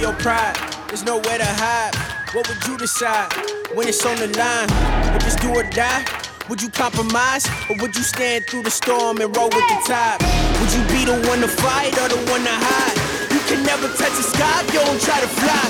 [0.00, 0.54] your pride.
[0.88, 1.94] There's nowhere to hide.
[2.32, 3.32] What would you decide
[3.74, 4.68] when it's on the line?
[5.16, 6.04] If it's do or die,
[6.48, 10.22] would you compromise or would you stand through the storm and roll with the tide?
[10.62, 12.96] Would you be the one to fight or the one to hide?
[13.34, 15.62] You can never touch the sky if you don't try to fly.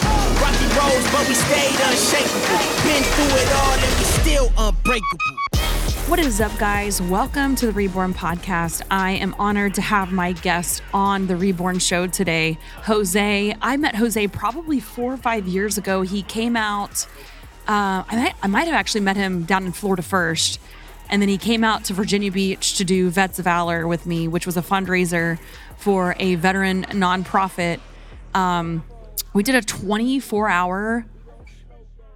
[0.44, 2.58] Rocky roads, but we stayed unshakable.
[2.84, 5.37] Been through it all and we still unbreakable.
[6.08, 7.02] What is up, guys?
[7.02, 8.80] Welcome to the Reborn Podcast.
[8.90, 13.54] I am honored to have my guest on the Reborn Show today, Jose.
[13.60, 16.00] I met Jose probably four or five years ago.
[16.00, 17.04] He came out,
[17.68, 20.58] uh, I, might, I might have actually met him down in Florida first.
[21.10, 24.28] And then he came out to Virginia Beach to do Vets of Valor with me,
[24.28, 25.38] which was a fundraiser
[25.76, 27.80] for a veteran nonprofit.
[28.32, 28.82] Um,
[29.34, 31.04] we did a 24 hour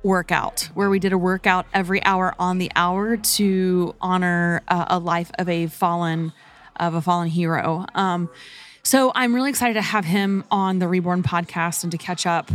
[0.02, 4.98] workout where we did a workout every hour on the hour to honor uh, a
[4.98, 6.32] life of a fallen
[6.76, 7.84] of a fallen hero.
[7.94, 8.30] Um,
[8.82, 12.50] so i'm really excited to have him on the reborn podcast and to catch up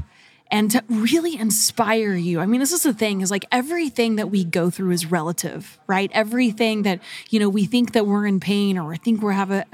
[0.49, 2.39] and to really inspire you.
[2.39, 5.77] I mean this is the thing is like everything that we go through is relative
[5.87, 6.11] right?
[6.13, 9.51] Everything that you know we think that we're in pain or we think we're have
[9.51, 9.65] a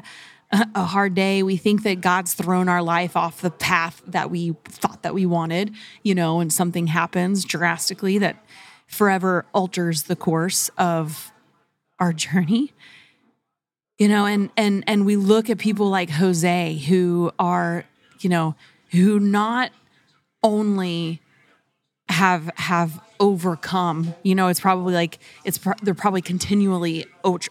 [0.75, 1.41] a hard day.
[1.43, 5.25] We think that God's thrown our life off the path that we thought that we
[5.25, 5.73] wanted,
[6.03, 8.43] you know, and something happens drastically that
[8.85, 11.31] forever alters the course of
[11.99, 12.73] our journey.
[13.99, 17.85] You know, and and and we look at people like Jose who are,
[18.19, 18.55] you know,
[18.89, 19.71] who not
[20.41, 21.21] only
[22.09, 27.05] have have overcome, you know, it's probably like it's they're probably continually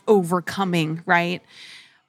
[0.07, 1.43] overcoming, right?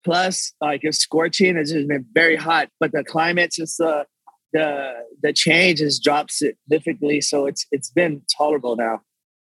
[0.04, 4.04] plus like it's scorching it's just been very hot but the climate just uh
[4.52, 4.92] the
[5.22, 9.00] the change has dropped significantly so it's it's been tolerable now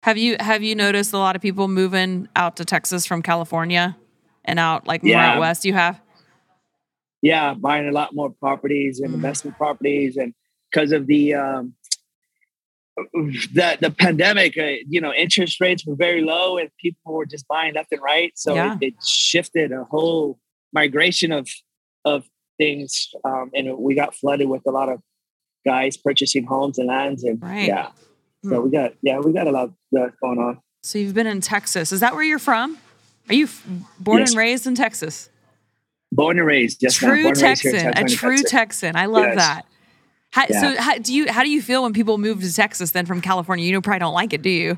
[0.03, 3.95] have you have you noticed a lot of people moving out to texas from california
[4.45, 5.33] and out like more Yeah.
[5.33, 5.99] out west you have
[7.21, 9.15] yeah buying a lot more properties and Mm.
[9.15, 10.33] investment properties and
[10.71, 11.73] because of the um
[13.53, 17.45] the the pandemic uh, you know interest rates were very low and people were just
[17.47, 18.73] buying left and right so Yeah.
[18.81, 20.39] it, it shifted a whole
[20.75, 21.47] migration of
[22.03, 22.23] of
[22.59, 24.99] things um and we got flooded with a lot of
[25.65, 27.67] guys purchasing homes and lands and Right.
[27.67, 27.89] yeah
[28.43, 28.63] so Hmm.
[28.65, 29.71] we got yeah we got a lot
[30.21, 32.77] going on so you've been in texas is that where you're from
[33.29, 33.65] are you f-
[33.99, 34.29] born Yes.
[34.31, 35.29] and raised in texas
[36.11, 38.51] born and raised yes true Born and raised here texan a true Texas.
[38.51, 39.35] texan i love Yes.
[39.37, 39.61] that
[40.31, 40.61] how, Yeah.
[40.61, 43.21] so how do you how do you feel when people move to texas then from
[43.21, 44.77] california you know probably don't like it do you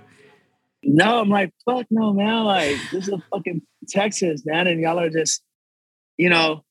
[0.83, 2.43] No, I'm like, fuck no, man.
[2.45, 4.67] Like, this is a fucking Texas, man.
[4.67, 5.41] And y'all are just,
[6.17, 6.63] you know,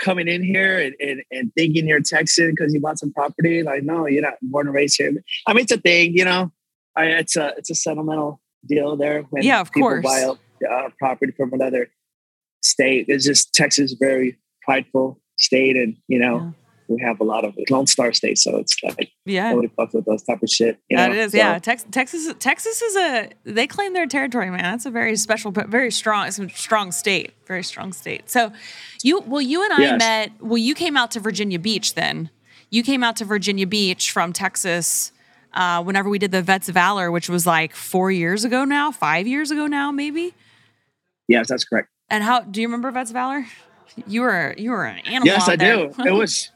[0.00, 3.62] coming in here and, and, and thinking you're Texan because you bought some property.
[3.62, 5.12] Like, no, you're not born and raised here.
[5.46, 6.52] I mean, it's a thing, you know.
[6.96, 9.22] I, it's a it's a sentimental deal there.
[9.30, 10.04] When Yeah, of people course.
[10.04, 10.32] buy a
[10.70, 11.90] uh, property from another
[12.62, 13.06] state.
[13.08, 16.54] It's just Texas is very prideful state, and you know.
[16.88, 20.04] We have a lot of Lone Star State, so it's like yeah nobody fucks with
[20.04, 20.78] those type of shit.
[20.88, 21.14] You That know?
[21.14, 21.58] it is, So- yeah.
[21.58, 24.62] Tex- Texas, Texas is a they claim their territory, man.
[24.62, 28.28] That's a very special, but very strong, it's a strong state, very strong state.
[28.30, 28.52] So,
[29.02, 29.98] you, well, you and I Yes.
[29.98, 30.32] met.
[30.40, 32.30] Well, you came out to Virginia Beach then.
[32.70, 35.12] You came out to Virginia Beach from Texas.
[35.54, 39.26] Uh, whenever we did the Vets Valor, which was like four years ago now, five
[39.26, 40.32] years ago now, maybe.
[41.28, 41.88] Yes, that's correct.
[42.08, 43.46] And how do you remember Vets Valor?
[44.06, 45.26] You were you were an animal.
[45.26, 45.92] Yes, I do.
[46.06, 46.50] It was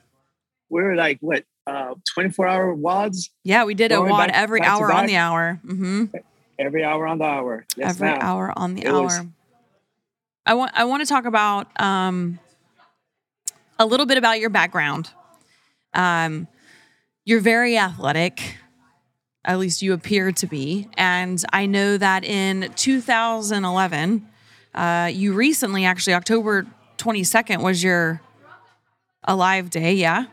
[0.68, 4.60] we were like what uh 24 hour WODs yeah, we did a WOD back- every
[4.60, 5.60] back hour on the hour.
[5.64, 6.04] hmm
[6.58, 7.66] every hour on the hour.
[7.76, 8.18] Yes, every ma'am.
[8.22, 9.26] hour on the It was- hour.
[10.46, 12.38] I want I want to talk about um,
[13.78, 15.10] a little bit about your background.
[15.92, 16.46] Um,
[17.24, 18.56] you're very athletic,
[19.44, 24.26] at least you appear to be, and I know that in 2011,
[24.74, 26.64] uh, you recently, actually October
[26.98, 28.20] 22nd, was your
[29.24, 29.94] alive day.
[29.94, 30.26] Yeah.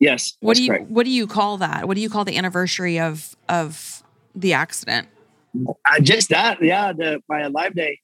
[0.00, 0.36] Yes.
[0.40, 0.90] What do you correct.
[0.90, 1.86] What do you call that?
[1.86, 4.02] What do you call the anniversary of of
[4.34, 5.08] the accident?
[5.86, 8.00] I just that, yeah, the my alive day.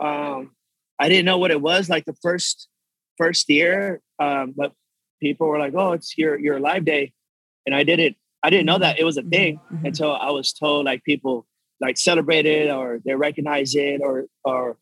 [0.00, 0.52] Um,
[0.98, 2.68] I didn't know what it was like the first
[3.16, 4.72] first year, um, but
[5.20, 7.12] people were like, "Oh, it's your your live day,"
[7.64, 8.16] and I did it.
[8.42, 9.86] I didn't know that it was a thing Mhm.
[9.86, 11.46] until I was told like people
[11.80, 14.78] like celebrate it or they recognize it or or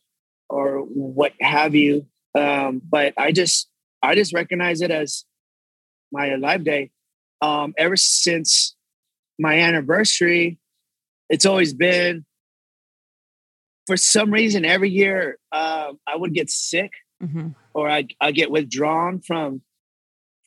[0.49, 2.07] or what have you.
[2.35, 3.69] Um, but I just
[4.01, 5.25] I just recognize it as
[6.11, 6.91] my live day.
[7.41, 8.75] Um, ever since
[9.37, 10.59] my anniversary,
[11.29, 12.25] it's always been
[13.87, 16.91] for some reason every year um, I would get sick
[17.23, 17.55] Mhm.
[17.73, 19.61] or I I get withdrawn from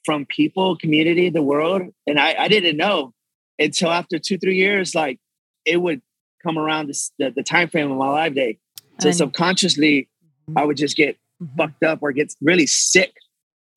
[0.05, 3.13] from people, community, the world, and I I didn't know
[3.59, 5.19] until after two three years like
[5.65, 6.03] it would
[6.43, 8.59] come around this, the the time frame of my live day.
[9.01, 10.09] So And- subconsciously,
[10.57, 11.57] I would just get Mhm.
[11.57, 13.13] fucked up or get really sick,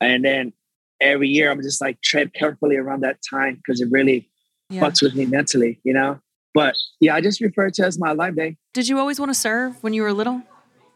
[0.01, 0.53] and then
[1.01, 4.29] every year I'm just like tread carefully around that time because it really
[4.69, 4.81] Yeah.
[4.81, 6.19] fucks with me mentally, you know.
[6.53, 8.57] But yeah, I just refer to it as my life day.
[8.73, 10.41] Did you always want to serve when you were little?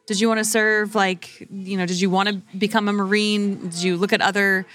[0.08, 3.70] Did you want to serve like, you know, did you want to become a Marine?
[3.70, 4.66] Did you look at other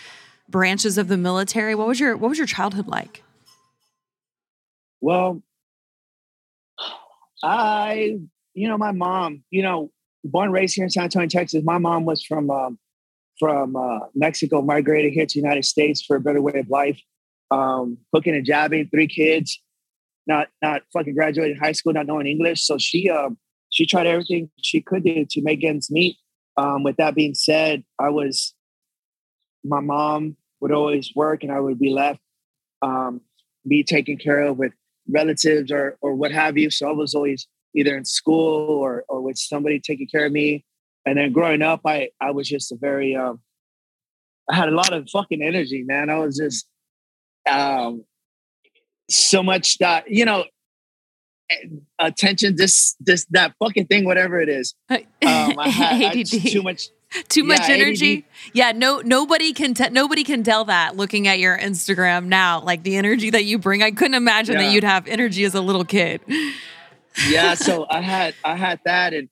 [0.48, 1.74] branches of the military?
[1.74, 3.22] What was your what was your childhood like?
[5.00, 5.42] Well,
[7.42, 8.18] I,
[8.54, 9.90] you know, my mom, you know,
[10.24, 11.62] born and raised here in San Antonio, Texas.
[11.64, 12.78] My mom was from um,
[13.38, 17.00] from uh, Mexico, migrated here to the United States for a better way of life.
[17.50, 19.60] Um, hooking and jabbing, three kids,
[20.26, 22.64] not not fucking graduating high school, not knowing English.
[22.64, 23.38] So she um,
[23.70, 26.16] she tried everything she could do to make ends meet.
[26.56, 28.54] Um, with that being said, I was
[29.64, 32.20] my mom would always work, and I would be left
[32.84, 33.20] um,
[33.66, 34.72] be taken care of with
[35.08, 36.70] relatives or or what have you.
[36.70, 40.64] So I was always either in school or or with somebody taking care of me.
[41.06, 43.40] And then growing up, I I was just a very um,
[44.50, 46.10] I had a lot of fucking energy, man.
[46.10, 46.66] I was just
[47.50, 48.04] um,
[49.10, 50.44] so much that you know
[51.98, 55.00] attention this this that fucking thing whatever it is um
[55.58, 56.88] i had I too much
[57.28, 58.18] Too much energy.
[58.18, 58.24] ADD.
[58.54, 62.60] Yeah, no nobody can te- nobody can tell that looking at your Instagram now.
[62.60, 63.84] Like the energy that you bring.
[63.84, 66.22] I couldn't imagine that you'd have energy as a little kid.
[67.28, 69.28] yeah so i had i had that and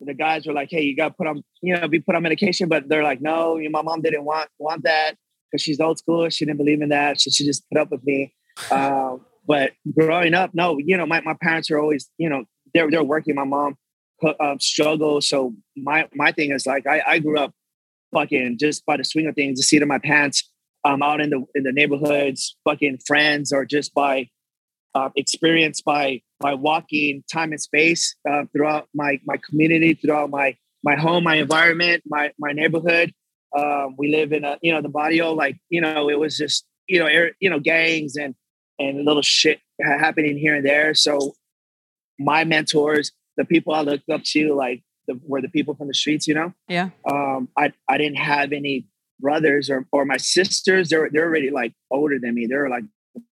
[0.00, 2.22] the guys were like hey you got to put on you know be put on
[2.22, 2.68] medication.
[2.68, 5.16] But they're like no you my mom didn't want want that
[5.50, 6.28] because she's old school.
[6.28, 7.20] She didn't believe in that.
[7.20, 8.34] So she just put up with me.
[8.70, 12.90] Um, but growing up no you know my, my parents are always you know they're,
[12.90, 13.34] they're working.
[13.34, 13.76] My mom
[14.40, 17.52] um, struggle so my my thing is like I, I grew up
[18.12, 20.50] fucking just by the swing of things the seat of my pants
[20.84, 24.28] um, out in the in the neighborhoods fucking friends or just by
[24.94, 30.56] uh, experience by by walking time and space uh, throughout my my community, throughout my
[30.84, 33.12] my home, my environment, my my neighborhood.
[33.56, 36.64] Um, we live in a you know the barrio, like you know it was just
[36.88, 38.34] you know air, you know gangs and
[38.78, 40.94] and little shit happening here and there.
[40.94, 41.34] So
[42.18, 45.94] my mentors, the people I looked up to, like the, were the people from the
[45.94, 46.28] streets.
[46.28, 46.90] You know, Yeah.
[47.10, 48.86] um, I I didn't have any
[49.18, 50.90] brothers or or my sisters.
[50.90, 52.46] They're they're already like older than me.
[52.46, 52.84] They're like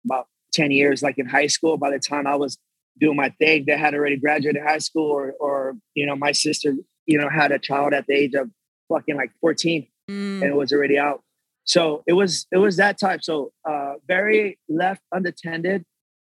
[0.06, 1.78] about ten years, like in high school.
[1.78, 2.58] By the time I was
[3.00, 6.74] doing my thing, they had already graduated high school, or or you know my sister,
[7.06, 8.50] you know, had a child at the age of
[8.90, 11.24] fucking like fourteen, Mm, and it was already out.
[11.64, 13.24] So it was it was that type.
[13.24, 15.84] So uh, very left unattended,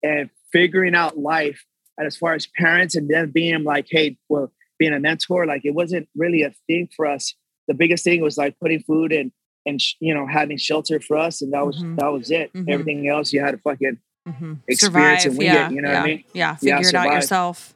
[0.03, 1.63] and figuring out life.
[1.97, 5.61] And as far as parents and them being like, hey, well, being a mentor, like
[5.65, 7.33] it wasn't really a thing for us.
[7.67, 9.31] The biggest thing was like putting food and
[9.65, 11.97] and sh- you know having shelter for us, and that was Mhm.
[11.99, 12.53] that was it.
[12.53, 12.69] Mhm.
[12.69, 14.59] Everything else you had to fucking mhm.
[14.67, 15.25] experience Survive.
[15.25, 15.67] and wing yeah.
[15.67, 15.99] it, you know yeah.
[15.99, 16.23] what I mean?
[16.33, 16.57] Yeah.
[16.61, 17.73] Yeah, Figure it out yourself.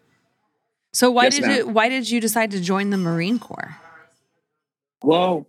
[0.94, 1.58] So why Yes, did ma'am.
[1.58, 3.78] you why did you decide to join the Marine Corps?
[5.04, 5.46] Well,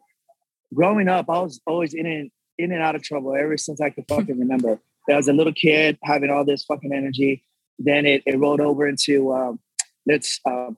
[0.74, 3.90] growing up, I was always in and in and out of trouble ever since I
[3.90, 4.78] could fucking remember.
[5.10, 7.42] I was a little kid having all this fucking energy.
[7.78, 9.58] Then it, it rolled over into um,
[10.06, 10.76] let's um,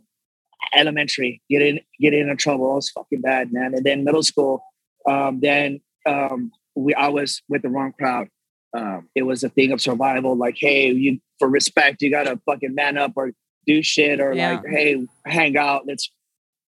[0.74, 2.72] elementary, get in get in trouble.
[2.72, 3.74] I was fucking bad, man.
[3.74, 4.62] And then middle school,
[5.08, 8.28] um, then um, we I was with the wrong crowd.
[8.76, 10.36] Um, it was a thing of survival.
[10.36, 13.32] Like, hey, you for respect, you gotta fucking man up or
[13.66, 14.52] do shit, or Yeah.
[14.54, 15.86] like, hey, hang out.
[15.86, 16.10] Let's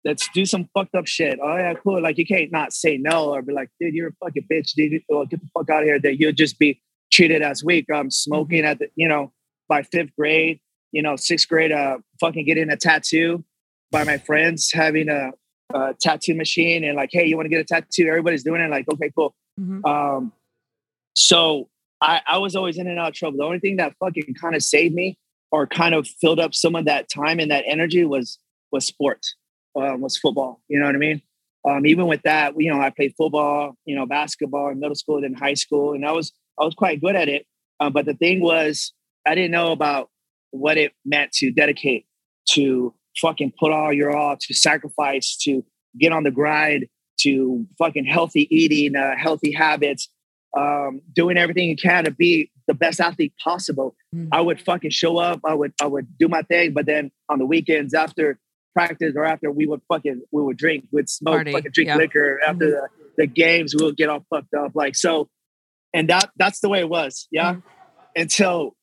[0.05, 1.39] let's do some fucked up shit.
[1.43, 2.01] Oh yeah, cool.
[2.03, 5.03] Like you can't not say no or be like, dude, you're a fucking bitch, dude.
[5.11, 5.99] Oh, get the fuck out of here.
[6.01, 6.81] That you'll just be
[7.13, 7.87] treated as weak.
[7.93, 9.33] I'm smoking at the, you know,
[9.69, 10.59] by fifth grade,
[10.93, 13.45] you know, sixth grade, uh, fucking getting a tattoo.
[13.93, 15.33] by my friends having a,
[15.75, 18.07] a tattoo machine and like, hey, you want to get a tattoo?
[18.07, 18.71] Everybody's doing it.
[18.71, 19.35] Like, okay, cool.
[19.61, 19.85] Mhm.
[19.85, 20.33] Um,
[21.17, 21.69] so
[22.01, 23.39] I, I was always in and out of trouble.
[23.39, 25.19] The only thing that fucking kind of saved me
[25.53, 28.39] or kind of filled up some of that time and that energy was
[28.73, 29.35] was sports,
[29.77, 30.63] um, was football.
[30.69, 31.23] You know what I mean?
[31.69, 35.21] Um, even with that, you know, I played football, you know, basketball in middle school,
[35.21, 37.47] then high school, and I was I was quite good at it.
[37.81, 38.93] Uh, but the thing was,
[39.27, 40.11] I didn't know about
[40.51, 42.07] what it meant to dedicate,
[42.51, 45.65] to fucking put all your all, to sacrifice, to
[45.99, 46.87] get on the grind,
[47.21, 50.09] to fucking healthy eating, uh, healthy habits,
[50.57, 53.95] um, doing everything you can to be the best athlete possible.
[54.15, 54.29] Mm.
[54.33, 55.41] I would fucking show up.
[55.45, 58.39] I would I would do my thing, but then on the weekends after
[58.75, 61.97] practice or after we would fucking we would drink, we'd smoke, Party, fucking drink yeah.
[61.97, 62.89] liquor after the,
[63.19, 63.75] the games.
[63.77, 65.29] We would get all fucked up, like so.
[65.93, 67.55] And that that's the way it was, yeah.
[67.55, 67.63] Mhm.
[68.17, 68.77] Until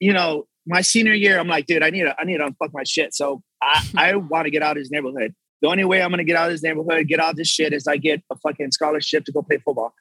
[0.00, 2.70] you know my senior year, I'm like, dude, I need to I need to unfuck
[2.72, 3.14] my shit.
[3.14, 5.34] So I I want to get out of this neighborhood.
[5.60, 7.72] The only way I'm gonna get out of this neighborhood, get out of this shit,
[7.72, 9.94] is I get a fucking scholarship to go play football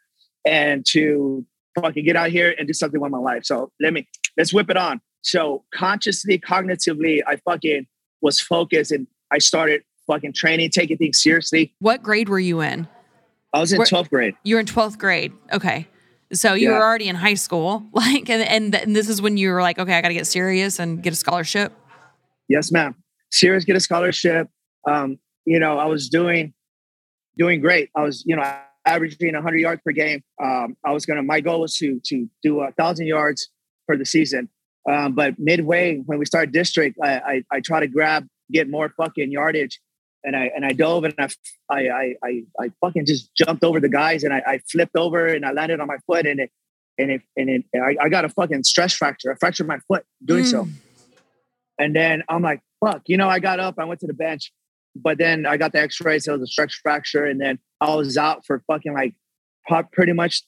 [0.46, 1.46] and to
[1.80, 3.46] fucking get out here and do something with my life.
[3.46, 4.08] So let me
[4.38, 5.02] let's whip it on.
[5.22, 7.86] So consciously, cognitively, I fucking
[8.22, 11.74] was focused and I started fucking training, taking things seriously.
[11.80, 12.88] What grade were you in?
[13.54, 14.36] I was in Where- 12th grade.
[14.44, 15.34] You were in 12th grade.
[15.54, 15.88] Okay.
[16.34, 16.78] So you Yeah.
[16.78, 17.86] were already in high school.
[17.94, 20.26] Like, and, and, and this is when you were like, okay, I got to get
[20.28, 21.74] serious and get a scholarship.
[22.48, 22.96] Yes, ma'am.
[23.32, 24.48] Serious, get a scholarship.
[24.88, 26.54] Um, you know, I was doing
[27.38, 27.90] doing great.
[27.96, 28.44] I was, you know,
[28.86, 30.24] averaging 100 yards per game.
[30.42, 31.24] Um, I was gonna.
[31.24, 33.50] My goal was to to do a thousand yards
[33.86, 34.50] for the season.
[34.90, 38.90] Um, but midway, when we started district, I, I I try to grab get more
[38.98, 39.80] fucking yardage,
[40.24, 41.30] and I and I dove and I
[41.70, 45.28] I I I, I fucking just jumped over the guys and I, I flipped over
[45.28, 46.52] and I landed on my foot and it
[46.98, 49.32] and it and it I, I got a fucking stress fracture.
[49.32, 50.66] I fractured my foot doing so.
[50.66, 50.72] Mm.
[51.80, 54.52] And then I'm like, fuck, you know, I got up, I went to the bench,
[54.96, 57.26] but then I got the x-ray, so it was a stretch fracture.
[57.26, 59.16] And then I was out for fucking like
[59.92, 60.44] pretty much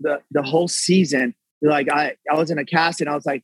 [0.00, 1.34] the the whole season.
[1.60, 3.42] Like I, I was in a cast and I was like,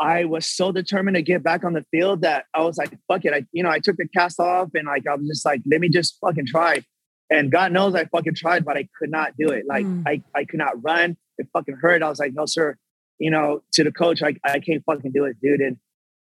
[0.00, 3.24] I was so determined to get back on the field that I was like, fuck
[3.24, 3.34] it.
[3.34, 5.80] I, you know, I took the cast off and like I was just like, let
[5.80, 6.82] me just fucking try.
[7.30, 9.64] And God knows I fucking tried, but I could not do it.
[9.66, 10.02] Like Mm.
[10.06, 11.16] I, I could not run.
[11.38, 12.02] It fucking hurt.
[12.02, 12.76] I was like, no, sir.
[13.18, 15.60] You know, to the coach, I, I can't fucking do it, dude.
[15.60, 15.76] And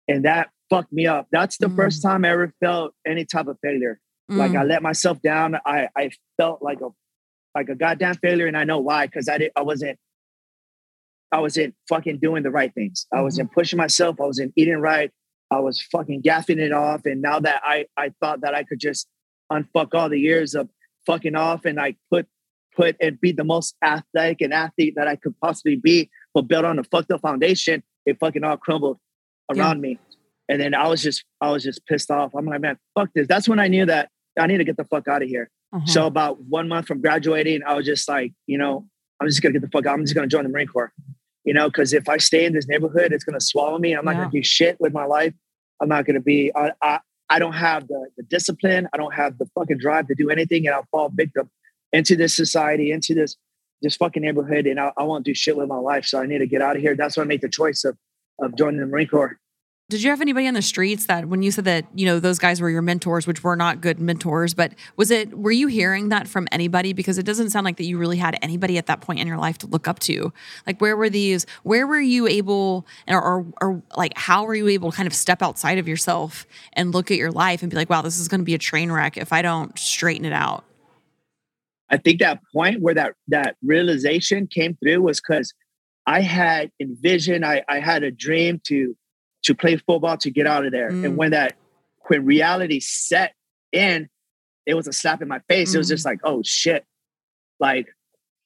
[0.09, 1.29] and that fucked me up.
[1.31, 1.77] That's the Mm.
[1.77, 4.01] first time I ever felt any type of failure.
[4.29, 4.61] Like Mm.
[4.61, 5.57] I let myself down.
[5.65, 6.89] I I felt like a
[7.55, 9.07] like a goddamn failure, and I know why.
[9.07, 9.53] Because I did.
[9.57, 9.99] I wasn't.
[11.33, 13.07] I wasn't fucking doing the right things.
[13.13, 14.21] I wasn't pushing myself.
[14.21, 15.11] I wasn't eating right.
[15.51, 17.07] I was fucking gaffing it off.
[17.07, 19.09] And now that I I thought that I could just
[19.53, 20.69] unfuck all the years of
[21.07, 22.27] fucking off and like put
[22.77, 26.65] put and be the most athletic and athlete that I could possibly be, but built
[26.65, 28.99] on a fucked up foundation, it fucking all crumbled
[29.55, 29.99] around me.
[30.49, 32.35] And then I was just I was just pissed off.
[32.35, 33.27] I'm like, man, fuck this.
[33.27, 35.51] That's when I knew that I need to get the fuck out of here.
[35.73, 35.87] Uh-huh.
[35.87, 38.87] So about one month from graduating, I was just like, you know,
[39.21, 39.95] I'm just gonna get the fuck out.
[39.95, 40.93] I'm just gonna join the Marine Corps.
[41.45, 43.93] You know, because if I stay in this neighborhood, it's gonna swallow me.
[43.93, 44.19] I'm not Yeah.
[44.23, 45.35] gonna do shit with my life.
[45.81, 46.53] I'm not gonna be.
[46.55, 48.89] I I, I don't have the, the discipline.
[48.93, 51.51] I don't have the fucking drive to do anything, and I'll fall victim
[51.93, 53.37] into this society, into this
[53.83, 56.05] this fucking neighborhood, and I, I won't do shit with my life.
[56.05, 56.97] So I need to get out of here.
[56.97, 57.97] That's why I made the choice of
[58.41, 59.39] of joining the Marine Corps.
[59.91, 62.39] Did you have anybody on the streets that when you said that, you know, those
[62.39, 66.11] guys were your mentors, which were not good mentors, but was it, were you hearing
[66.11, 66.93] that from anybody?
[66.93, 69.39] Because it doesn't sound like that you really had anybody at that point in your
[69.39, 70.31] life to look up to.
[70.67, 74.69] Like, where were these, where were you able, or, or, or like, how were you
[74.69, 77.77] able to kind of step outside of yourself and look at your life and be
[77.79, 80.35] like, wow, this is going to be a train wreck if I don't straighten it
[80.35, 80.65] out?
[81.89, 85.55] I think that point where that that realization came through was because
[86.07, 88.95] I had envisioned, I, I had a dream to
[89.45, 90.91] to play football to get out of there.
[90.91, 91.05] Mm.
[91.05, 91.57] And when that
[92.09, 93.35] when reality set
[93.73, 94.09] in,
[94.67, 95.75] it was a slap in my face.
[95.75, 95.91] It was Mm.
[95.91, 96.85] just like, oh shit.
[97.61, 97.89] Like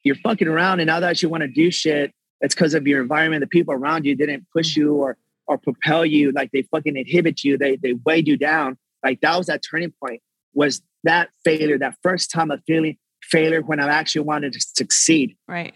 [0.04, 3.00] you're fucking around and now that you want to do shit, it's because of your
[3.00, 3.40] environment.
[3.40, 5.16] The people around you didn't push you or
[5.48, 8.78] or propel you, like they fucking inhibit you, they they weighed you down.
[9.04, 10.20] Like that was that turning point,
[10.54, 15.36] was that failure, that first time of feeling failure when I actually wanted to succeed.
[15.48, 15.74] Right.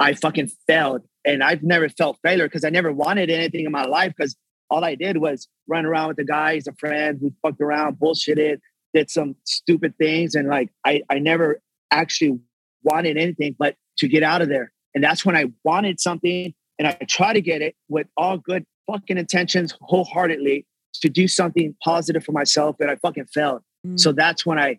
[0.00, 1.02] I fucking failed.
[1.24, 4.36] And I've never felt failure because I never wanted anything in my life because
[4.70, 8.60] all I did was run around with the guys, the friends, we fucked around, bullshitted,
[8.94, 10.34] did some stupid things.
[10.34, 11.60] And like, I, I never
[11.90, 12.38] actually
[12.82, 14.72] wanted anything but to get out of there.
[14.94, 18.64] And that's when I wanted something and I tried to get it with all good
[18.90, 22.76] fucking intentions, wholeheartedly to do something positive for myself.
[22.80, 23.62] And I fucking failed.
[23.86, 23.98] Mm.
[23.98, 24.78] So that's when I,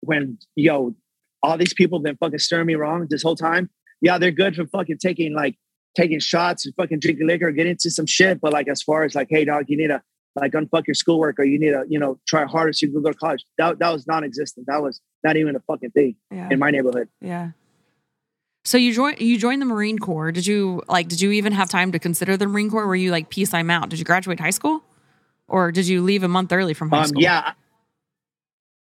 [0.00, 0.94] when yo,
[1.42, 3.70] all these people have been fucking steering me wrong this whole time.
[4.00, 5.56] Yeah, they're good for fucking taking like
[5.96, 8.40] taking shots and fucking drinking liquor, get into some shit.
[8.40, 10.02] But like as far as like, hey dog, you need to
[10.34, 13.02] like unfuck your schoolwork or you need to, you know, try harder so you can
[13.02, 13.44] go to college.
[13.58, 14.66] That that was non-existent.
[14.66, 16.48] That was not even a fucking thing Yeah.
[16.50, 17.08] in my neighborhood.
[17.20, 17.50] Yeah.
[18.64, 20.32] So you joined you joined the Marine Corps.
[20.32, 22.86] Did you like did you even have time to consider the Marine Corps?
[22.86, 23.88] Were you like peace I'm out?
[23.88, 24.82] Did you graduate high school?
[25.48, 27.22] Or did you leave a month early from high Um, school?
[27.22, 27.52] yeah,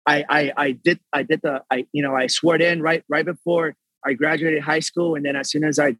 [0.05, 3.03] I, I I did I did the I you know I swore it in right
[3.07, 5.95] right before I graduated high school, and then as soon as I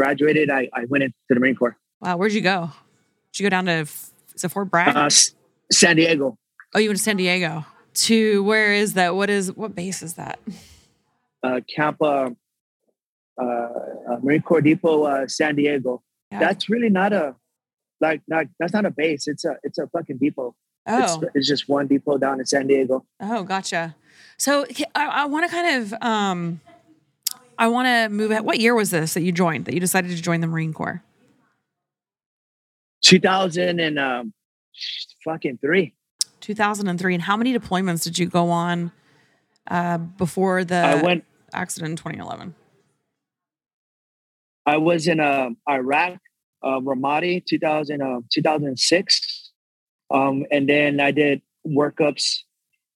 [0.00, 2.70] graduated, I, I went into the Marine Corps, Wow, where'd you go?
[3.32, 3.72] Did you go down to
[4.34, 4.96] is it Fort Bragg?
[4.96, 5.34] uh, S-
[5.70, 6.36] San Diego.
[6.74, 7.64] oh, you went to San Diego.
[7.92, 9.14] To where is that?
[9.16, 10.38] What is what base is that?
[11.42, 12.30] uh, Camp uh,
[13.40, 16.02] uh, uh, Marine Corps Depot, uh, San Diego.
[16.32, 16.38] Yeah.
[16.38, 17.34] That's really not a
[18.00, 19.26] like not that's not a base.
[19.28, 20.54] It's a it's a fucking depot.
[20.86, 23.04] oh, It's, it's just one depot down in San Diego.
[23.20, 23.96] oh, gotcha.
[24.38, 24.64] So
[24.94, 26.60] I, I want to kind of um,
[27.60, 28.30] I want to move.
[28.30, 28.44] Ahead.
[28.44, 29.66] What year was this that you joined?
[29.66, 31.02] That you decided to join the Marine Corps?
[33.04, 34.32] 2000 and um,
[35.22, 35.94] fucking three.
[36.40, 37.14] 2003.
[37.14, 38.92] And how many deployments did you go on
[39.70, 41.24] uh, before the I went.
[41.52, 42.54] accident in 2011?
[44.64, 46.18] I was in uh, Iraq,
[46.62, 49.52] uh, Ramadi, 2000, uh, 2006,
[50.10, 52.38] um, and then I did workups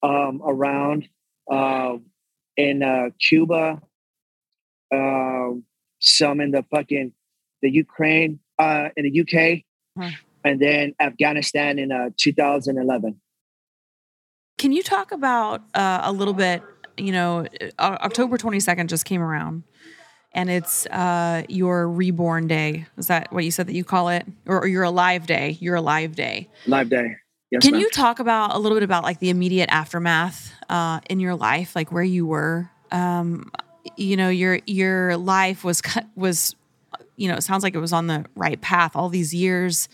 [0.02, 1.08] um, around
[1.50, 1.96] uh,
[2.56, 3.82] in uh, Cuba,
[4.94, 5.54] uh,
[6.00, 7.12] some in the fucking
[7.62, 9.64] the Ukraine, uh, in the UK,
[9.98, 10.10] Huh.
[10.44, 13.20] and then Afghanistan in uh, 2011.
[14.58, 16.62] Can you talk about uh, a little bit?
[16.96, 17.46] You know,
[17.78, 19.64] uh, October 22nd just came around.
[20.36, 22.86] And it's uh, your reborn day.
[22.96, 25.56] Is that what you said that you call it, or, or your alive day?
[25.60, 26.48] Your alive day.
[26.66, 27.16] Live day.
[27.52, 27.80] Yes, Can ma'am.
[27.82, 31.76] you talk about a little bit about like the immediate aftermath uh, in your life,
[31.76, 32.68] like where you were?
[32.90, 33.52] Um,
[33.96, 36.54] you know, your your life was cut- was,
[37.16, 38.96] you know, it sounds like it was on the right path.
[38.96, 39.88] All these years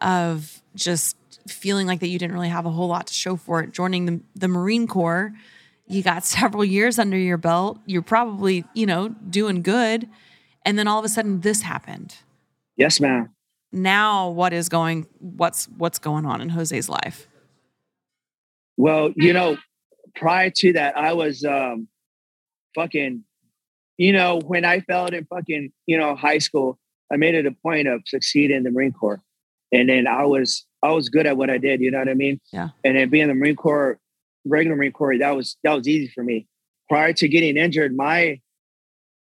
[0.00, 1.16] of just
[1.48, 3.72] feeling like that you didn't really have a whole lot to show for it.
[3.72, 5.32] Joining the the Marine Corps,
[5.86, 7.78] you got several years under your belt.
[7.86, 10.08] You're probably you know doing good,
[10.64, 12.16] and then all of a sudden this happened
[12.76, 13.30] Yes, ma'am.
[13.72, 17.26] now what is going what's what's going on in Jose's life?
[18.76, 19.56] Well, you know,
[20.14, 21.88] prior to that, I was um
[22.74, 23.24] fucking,
[23.98, 26.78] you know, when I felt in fucking, you know, high school,
[27.12, 29.20] I made it a point of succeeding in the Marine Corps.
[29.72, 32.14] And then I was I was good at what I did, you know what I
[32.14, 32.40] mean?
[32.52, 32.68] Yeah.
[32.84, 33.98] And then being the Marine Corps,
[34.46, 36.46] regular Marine Corps, that was that was easy for me.
[36.88, 38.40] Prior to getting injured, my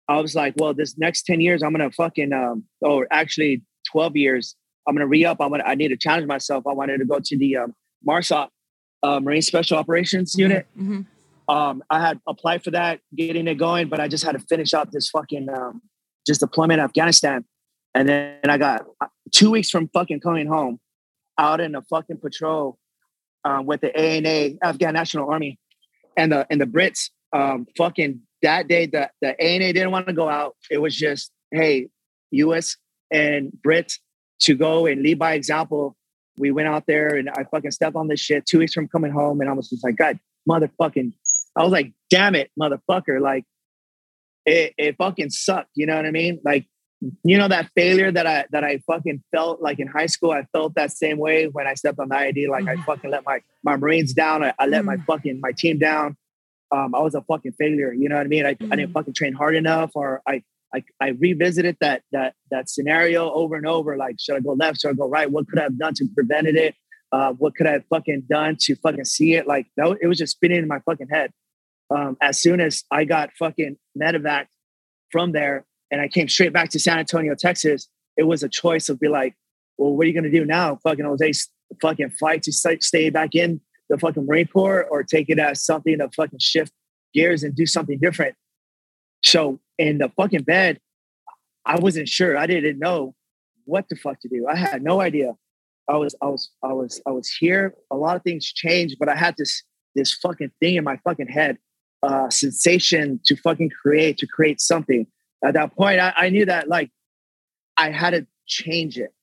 [0.10, 4.16] I was like, well, this next 10 years, I'm gonna fucking um, or actually 12
[4.18, 4.56] years,
[4.88, 5.38] I'm gonna re-up.
[5.40, 6.66] I'm gonna I need to challenge myself.
[6.68, 7.74] I wanted to go to the um
[8.08, 8.50] MARSOC
[9.04, 10.68] uh, Marine Special Operations Unit.
[10.78, 11.06] Mhm.
[11.50, 14.74] Um, I had applied for that, getting it going, but I just had to finish
[14.74, 15.82] up this fucking um,
[16.26, 17.46] just deployment in Afghanistan.
[17.96, 20.80] And then I got uh, two weeks from fucking coming home
[21.38, 22.78] out in a fucking patrol
[23.46, 25.58] um, with the ANA, Afghan National Army,
[26.18, 27.10] and the and the Brits.
[27.34, 30.56] Um, fucking that day, the, the ANA didn't want to go out.
[30.70, 31.90] It was just, hey,
[32.32, 32.78] US
[33.12, 33.96] and Brits
[34.42, 35.96] to go and lead by example.
[36.38, 39.12] We went out there and I fucking stepped on this shit two weeks from coming
[39.12, 41.14] home, and I was just like, God, motherfucking
[41.58, 43.20] I was like, damn it, motherfucker.
[43.20, 43.44] Like
[44.46, 45.72] it, it fucking sucked.
[45.76, 46.40] You know what I mean?
[46.44, 46.66] Like,
[47.24, 50.44] you know, that failure that I that I fucking felt like in high school, I
[50.52, 52.48] felt that same way when I stepped on the IED.
[52.50, 52.86] Like I Mhm.
[52.86, 54.44] fucking let my my Marines down.
[54.44, 56.18] I, I let my fucking my team down.
[56.72, 57.94] Um, I was a fucking failure.
[57.94, 58.46] You know what I mean?
[58.46, 58.94] I, I didn't Mhm.
[58.94, 60.44] fucking train hard enough or I
[60.74, 63.96] I, I revisited that that that scenario over and over.
[63.96, 64.82] Like, should I go left?
[64.82, 65.30] Should I go right?
[65.30, 66.76] What could I have done to prevent it?
[67.12, 69.48] Uh, what could I have fucking done to fucking see it?
[69.48, 71.32] Like, that, it was just spinning in my fucking head.
[71.90, 74.48] Um, as soon as I got fucking medevac
[75.12, 78.90] from there, and I came straight back to San Antonio, Texas, it was a choice
[78.90, 79.36] of be like,
[79.78, 80.80] well, what are you gonna do now?
[80.84, 81.32] Fucking Jose,
[81.82, 85.64] fucking fight to stay, stay back in the fucking Marine Corps, or take it as
[85.64, 86.74] something to fucking shift
[87.14, 88.36] gears and do something different.
[89.24, 90.80] So in the fucking bed,
[91.66, 92.38] I wasn't sure.
[92.38, 93.16] I didn't know
[93.66, 94.48] what the fuck to do.
[94.48, 95.36] I had no idea.
[95.90, 97.76] I was, I was, I was, I was here.
[97.92, 99.64] A lot of things changed, but I had this,
[99.96, 101.58] this fucking thing in my fucking head,
[102.04, 105.08] uh, sensation to fucking create, to create something.
[105.44, 106.92] At that point, I, I knew that like
[107.76, 109.14] I had to change it.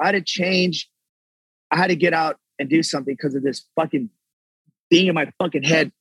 [0.00, 0.90] I had to change.
[1.70, 4.10] I had to get out and do something because of this fucking
[4.90, 5.92] being in my fucking head,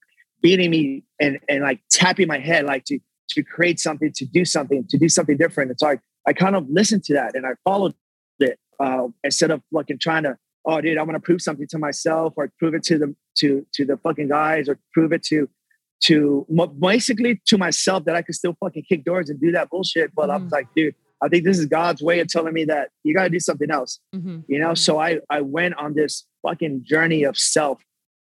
[0.41, 4.43] beating me and and like tapping my head, like to to create something, to do
[4.43, 5.71] something, to do something different.
[5.71, 7.93] It's like I, I kind of listened to that and I followed
[8.39, 12.33] it uh, instead of fucking trying to, oh, dude, I'm gonna prove something to myself
[12.35, 15.47] or prove it to the to to the fucking guys or prove it to
[16.01, 16.45] to
[16.79, 20.13] basically to myself that I could still fucking kick doors and do that bullshit.
[20.15, 20.51] But I was Mhm.
[20.51, 23.29] like, dude, I think this is God's way of telling me that you got to
[23.29, 24.39] do something else Mm-hmm.
[24.47, 27.83] you know so i i went on this fucking journey of self,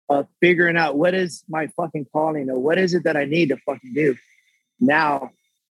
[0.10, 3.50] of figuring out what is my fucking calling or what is it that I need
[3.50, 4.16] to fucking do
[4.80, 5.32] now,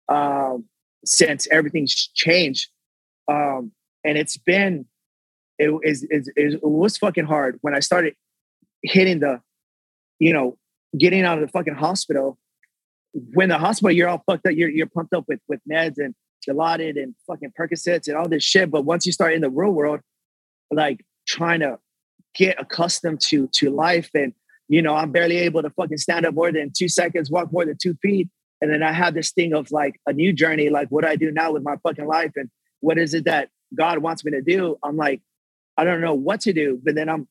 [0.09, 0.65] um,
[1.05, 2.71] since everything's changed.
[3.29, 3.73] Um,
[4.05, 4.87] and it's been,
[5.59, 8.15] it, is, it, it was fucking hard when I started
[8.83, 9.43] hitting the,
[10.19, 10.57] you know,
[10.99, 12.39] getting out of the fucking hospital.
[13.13, 14.55] When the hospital, you're all fucked up.
[14.55, 16.15] You're, you're pumped up with, with meds and
[16.49, 18.71] Dilaudid and fucking Percocets and all this shit.
[18.71, 20.01] But once you start in the real world,
[20.71, 21.79] like trying to
[22.35, 24.33] get accustomed to to life and
[24.69, 27.65] you know i'm barely able to fucking stand up more than two seconds walk more
[27.65, 28.29] than two feet
[28.61, 31.17] and then i have this thing of like a new journey like what do i
[31.17, 32.49] do now with my fucking life and
[32.81, 35.21] what is it that god wants me to do i'm like
[35.77, 37.27] i don't know what to do but then i'm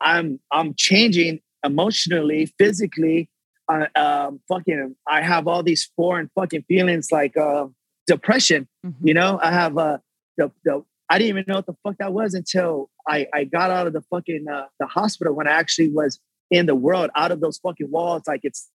[0.00, 3.28] i'm i'm changing emotionally physically
[3.68, 7.66] uh, um, fucking i have all these foreign fucking feelings like uh,
[8.06, 9.08] depression mm-hmm.
[9.08, 9.98] you know i have uh
[10.36, 13.70] the, the I didn't even know what the fuck that was until I, I got
[13.70, 16.18] out of the fucking uh, the hospital when I actually was
[16.50, 18.22] in the world, out of those fucking walls.
[18.26, 18.70] Like it's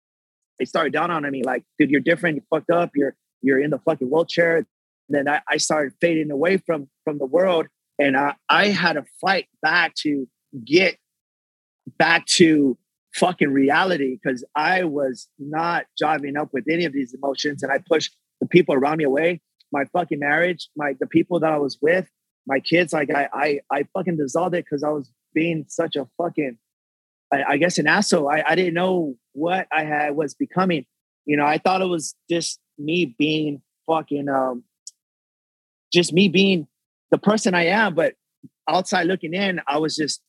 [0.59, 3.69] they started down on me, like, dude, you're different, you fucked up, you're you're in
[3.69, 4.57] the fucking wheelchair.
[4.57, 4.65] And
[5.09, 7.67] then I, I started fading away from from the world.
[7.99, 10.27] And I, I had to fight back to
[10.63, 10.97] get
[11.97, 12.77] back to
[13.15, 17.79] fucking reality because I was not jiving up with any of these emotions and I
[17.79, 19.41] pushed the people around me away.
[19.71, 22.07] My fucking marriage, my the people that I was with,
[22.45, 26.07] my kids, like I I I fucking dissolved it because I was being such a
[26.17, 26.57] fucking
[27.33, 28.29] I, I, guess an asshole.
[28.29, 30.85] I, I didn't know what I had was becoming.
[31.25, 34.63] You know, I thought it was just me being fucking um
[35.91, 36.67] just me being
[37.11, 38.13] the person I am, but
[38.69, 40.21] outside looking in, I was just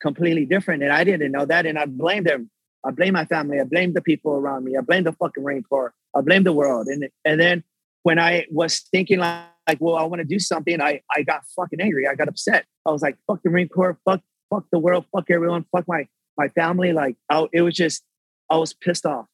[0.00, 0.82] completely different.
[0.82, 1.66] And I didn't know that.
[1.66, 2.50] And I blamed them.
[2.84, 3.60] I blame my family.
[3.60, 4.76] I blame the people around me.
[4.76, 5.92] I blame the fucking Marine Corps.
[6.14, 6.86] I blame the world.
[6.86, 7.64] And and then
[8.02, 10.80] when I was thinking like like, well, I want to do something.
[10.80, 12.06] I, I got fucking angry.
[12.06, 12.66] I got upset.
[12.86, 16.06] I was like, fuck the Marine Corps, fuck, fuck the world, fuck everyone, fuck my,
[16.38, 16.92] my family.
[16.92, 18.04] Like, I, it was just,
[18.50, 19.26] I was pissed off,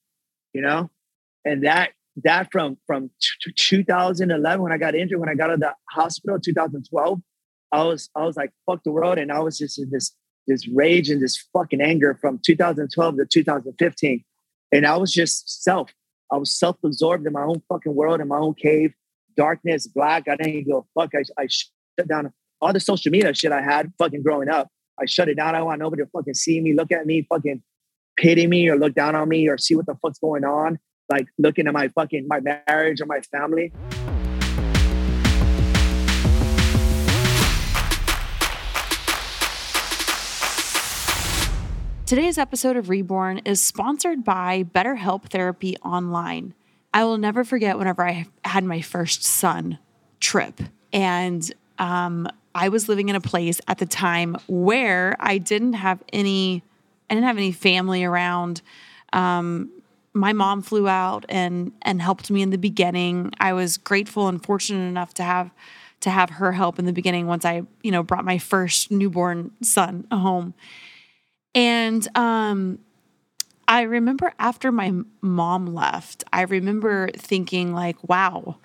[0.55, 0.91] you know?
[1.45, 1.91] And that,
[2.25, 3.11] that from, from
[3.57, 7.21] 2011, when I got injured, when I got out of the hospital, 2012,
[7.73, 9.19] I was, I was like, fuck the world.
[9.19, 10.15] And I was just in this,
[10.47, 14.25] this rage and this fucking anger from 2012 to 2015.
[14.73, 15.91] And I was just self.
[16.31, 18.95] I was self-absorbed in my own fucking world, in my own cave
[19.37, 20.29] darkness, black.
[20.29, 23.93] I didn't go, fuck, I, I shut down all the social media shit I had
[23.99, 24.69] fucking growing up.
[25.01, 25.55] I shut it down.
[25.55, 27.63] I want nobody to fucking see me, look at me, fucking
[28.17, 30.79] pity me or look down on me or see what the fuck's going on.
[31.11, 33.73] Like looking at my fucking my marriage or my family.
[42.13, 46.53] Today's episode of Reborn is sponsored by BetterHelp Therapy Online.
[46.93, 49.79] I will never forget whenever I had my first son
[50.21, 50.61] trip.
[50.93, 56.03] And um, I was living in a place at the time where I didn't have
[56.13, 56.63] any,
[57.09, 58.61] I didn't have any family around.
[59.15, 59.71] Um,
[60.13, 63.33] my mom flew out and and helped me in the beginning.
[63.41, 65.51] I was grateful and fortunate enough to have
[66.01, 69.53] to have her help in the beginning once I, you know, brought my first newborn
[69.63, 70.53] son home.
[71.55, 72.79] And um
[73.69, 78.57] I remember after my mom left, I remember thinking like, wow,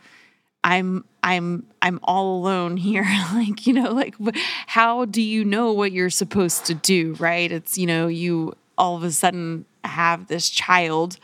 [0.63, 3.06] I'm I'm I'm all alone here.
[3.34, 4.15] like, you know, like
[4.67, 7.52] how do you know what you're supposed to do, right?
[7.52, 11.17] It's, you know, you all of a sudden have this child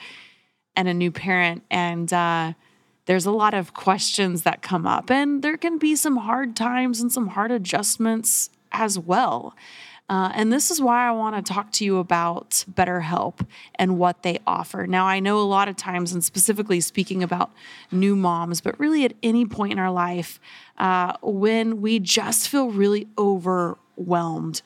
[0.75, 2.53] and a new parent and uh
[3.05, 7.01] there's a lot of questions that come up and there can be some hard times
[7.01, 9.55] and some hard adjustments as well.
[10.09, 14.23] Uh, and this is why I want to talk to you about BetterHelp and what
[14.23, 14.85] they offer.
[14.85, 17.51] Now, I know a lot of times, and specifically speaking about
[17.91, 20.39] new moms, but really at any point in our life,
[20.77, 24.61] uh, when we just feel really overwhelmed,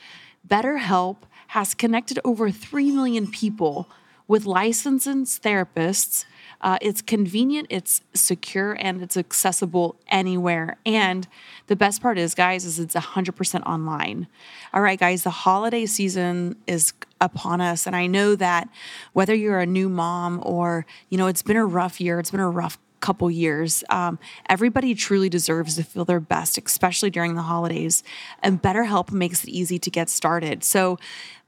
[0.47, 3.87] BetterHelp has connected over 3 million people
[4.27, 6.25] with licensed therapists
[6.61, 10.77] uh, it's convenient, it's secure, and it's accessible anywhere.
[10.85, 11.27] And
[11.67, 14.27] the best part is, guys, is it's 100% online.
[14.73, 18.69] All right, guys, the holiday season is upon us, and I know that
[19.13, 22.39] whether you're a new mom or you know it's been a rough year, it's been
[22.39, 23.83] a rough couple years.
[23.89, 28.03] Um, everybody truly deserves to feel their best, especially during the holidays.
[28.41, 30.63] And BetterHelp makes it easy to get started.
[30.63, 30.97] So,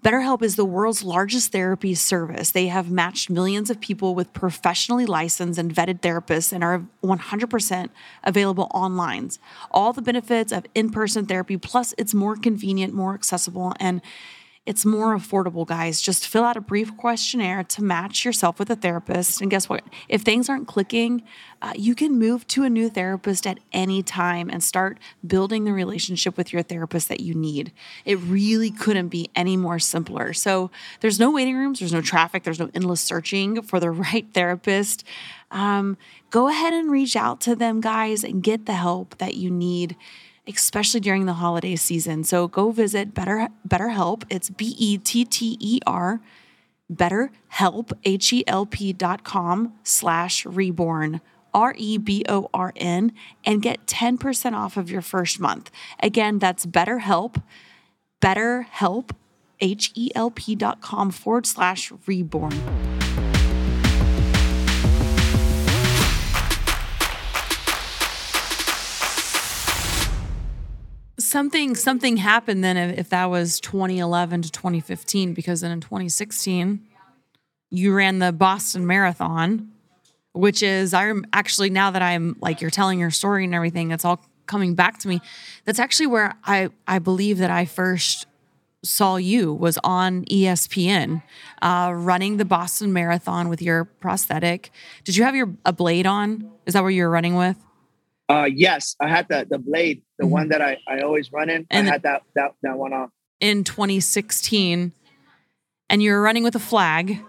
[0.03, 2.51] BetterHelp is the world's largest therapy service.
[2.51, 7.89] They have matched millions of people with professionally licensed and vetted therapists and are 100%
[8.23, 9.29] available online.
[9.71, 14.01] All the benefits of in person therapy, plus it's more convenient, more accessible, and
[14.69, 15.99] it's more affordable, guys.
[15.99, 19.41] Just fill out a brief questionnaire to match yourself with a therapist.
[19.41, 19.83] And guess what?
[20.07, 21.23] If things aren't clicking,
[21.59, 25.73] uh, you can move to a new therapist at any time and start building the
[25.73, 27.71] relationship with your therapist that you need.
[28.05, 30.33] It really couldn't be any more simpler.
[30.33, 34.27] So there's no waiting rooms, there's no traffic, there's no endless searching for the right
[34.35, 35.03] therapist.
[35.49, 35.97] Um,
[36.29, 39.95] go ahead and reach out to them, guys, and get the help that you need
[40.49, 42.23] especially during the holiday season.
[42.23, 44.23] So go visit Better BetterHelp.
[44.29, 46.19] It's B E T T E R
[46.91, 51.21] BetterHelp H E L P dot com slash reborn.
[51.53, 53.11] R E B O R N
[53.45, 55.71] and get 10% off of your first month.
[56.01, 57.41] Again, that's BetterHelp,
[58.21, 59.11] BetterHelp,
[59.59, 62.98] H E L P dot com forward slash reborn.
[71.29, 76.85] Something something happened then if that was 2011 to 2015 because then in 2016
[77.69, 79.71] you ran the Boston Marathon
[80.33, 84.05] which is I'm actually now that I'm like you're telling your story and everything it's
[84.05, 85.21] all coming back to me.
[85.63, 88.25] That's actually where I I believe that I first
[88.83, 91.21] saw you was on ESPN
[91.61, 94.71] uh, running the Boston Marathon with your prosthetic.
[95.03, 96.51] Did you have your a blade on?
[96.65, 97.57] Is that what you were running with
[98.29, 100.31] uh, yes, I had the the blade, the mm-hmm.
[100.31, 101.65] one that I, I always run in.
[101.69, 104.91] And I had that that that one on in 2016,
[105.89, 107.19] and you were running with a flag.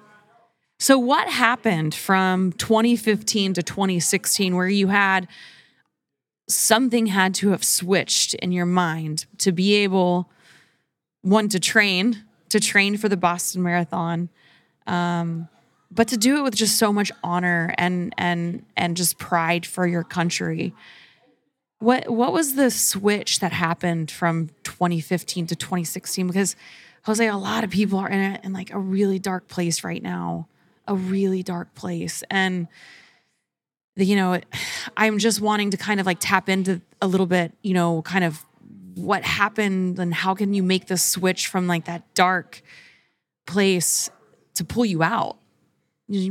[0.78, 5.28] So what happened from 2015 to 2016, where you had
[6.48, 10.30] something had to have switched in your mind to be able
[11.22, 14.28] one to train to train for the Boston Marathon.
[14.86, 15.48] Um,
[15.90, 19.86] but to do it with just so much honor and and and just pride for
[19.86, 20.74] your country
[21.78, 26.56] what what was the switch that happened from 2015 to 2016 because
[27.04, 30.02] jose a lot of people are in it in like a really dark place right
[30.02, 30.46] now
[30.90, 32.24] a really dark place.
[32.30, 32.66] And
[33.96, 34.40] you know
[34.96, 38.24] i'm just wanting to kind of like tap into a little bit you know kind
[38.24, 38.46] of
[38.94, 42.62] what happened and how can you make the switch from like that dark
[43.46, 44.08] place
[44.54, 45.36] to pull you out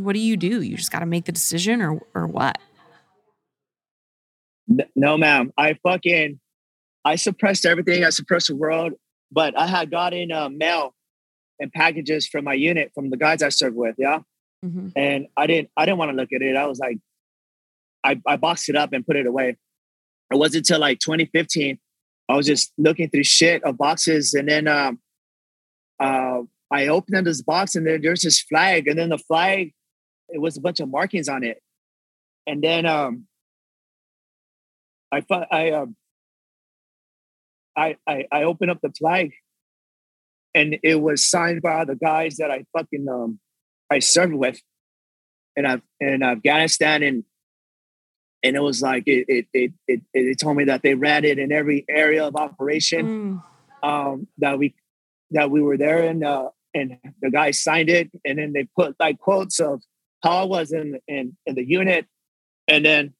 [0.02, 0.62] what do you do?
[0.62, 2.58] You just got to make the decision or or what?
[4.96, 5.52] No, ma'am.
[5.58, 6.40] I fucking
[7.06, 8.04] I suppressed everything.
[8.04, 8.94] I suppressed the world,
[9.32, 10.94] but I had gotten uh, mail
[11.60, 13.96] and packages from my unit from the guys I served with.
[13.98, 14.20] Yeah,
[14.64, 14.90] mm-hmm.
[14.96, 16.56] and I didn't I didn't want to look at it.
[16.56, 16.98] I was like,
[18.04, 19.58] I I boxed it up and put it away.
[20.32, 21.80] It wasn't until like 2015
[22.30, 25.00] I was just looking through shit of boxes, and then um,
[26.00, 29.74] uh, I opened up this box and there, there's this flag, and then the flag,
[30.30, 31.62] it was a bunch of markings on it.
[32.46, 33.26] And then um,
[35.12, 35.96] I I um,
[37.76, 39.34] I I I opened up the flag,
[40.54, 43.40] and it was signed by the guys that I fucking um
[43.90, 44.60] I served with,
[45.56, 47.24] in in Afghanistan, and
[48.44, 51.40] and it was like it it it it, it told me that they ran it
[51.40, 53.42] in every area of operation.
[53.42, 53.44] Mm.
[53.82, 54.76] Um, that we
[55.32, 58.96] that we were there in uh, and the guy signed it and then they put
[59.00, 59.82] like quotes of
[60.24, 62.06] how I was in in, in the unit
[62.68, 63.14] and then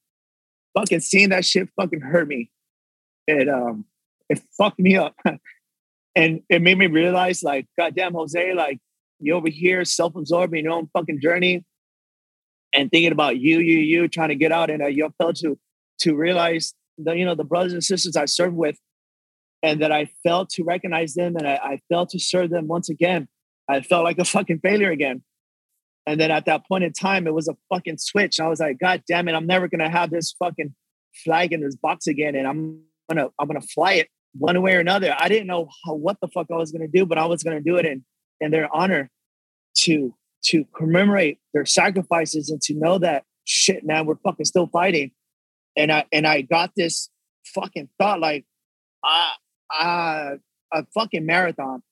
[0.78, 2.50] fucking seeing that shit fucking hurt me.
[3.26, 3.84] It um
[4.28, 5.14] it fucked me up.
[6.14, 8.78] and it made me realize like goddamn Jose like
[9.18, 11.64] you over here self-absorbed in your own fucking journey
[12.74, 15.58] and thinking about you you you trying to get out and uh, you failed to
[16.00, 18.76] to realize the you know the brothers and sisters I served with
[19.62, 22.88] and that I failed to recognize them and I, I failed to serve them once
[22.88, 23.28] again
[23.70, 25.22] I felt like a fucking failure again.
[26.06, 28.40] And then at that point in time, it was a fucking switch.
[28.40, 30.74] I was like, God damn it, I'm never gonna have this fucking
[31.24, 34.80] flag in this box again, and I'm gonna I'm gonna fly it one way or
[34.80, 35.14] another.
[35.18, 37.60] I didn't know how, what the fuck I was gonna do, but I was gonna
[37.60, 38.04] do it in
[38.40, 39.10] in their honor
[39.78, 40.14] to
[40.46, 45.12] to commemorate their sacrifices and to know that shit, man, we're fucking still fighting.
[45.76, 47.10] And I and I got this
[47.44, 48.46] fucking thought like,
[49.04, 49.36] ah,
[49.78, 50.30] uh,
[50.72, 51.82] a fucking marathon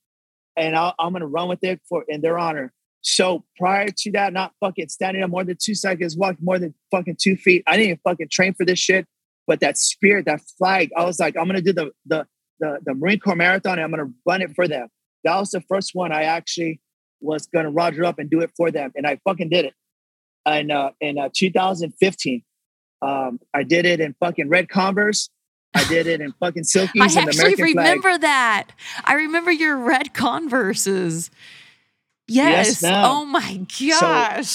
[0.59, 2.73] and i am going to run with it for in their honor.
[3.01, 6.75] So prior to that, not fucking standing up more than two seconds, walking more than
[6.91, 7.63] fucking two feet.
[7.67, 9.07] I didn't even fucking train for this shit.
[9.47, 12.27] But that spirit, that flag, I was like, I'm gonna do the the
[12.61, 14.89] the, the Marine Corps Marathon and I'm gonna run it for them.
[15.25, 16.81] That was the first one I actually
[17.21, 19.75] was gonna roger up and do it for them, and I fucking did it.
[20.45, 22.43] And uh, in uh, 2015,
[23.01, 25.31] um, I did it in fucking red Converse
[25.75, 27.17] I did it in fucking silkies.
[27.17, 28.21] I actually remember flag.
[28.23, 28.69] that.
[29.05, 31.31] I remember your red Converses.
[32.27, 32.83] Yes.
[32.83, 34.47] yes oh my gosh.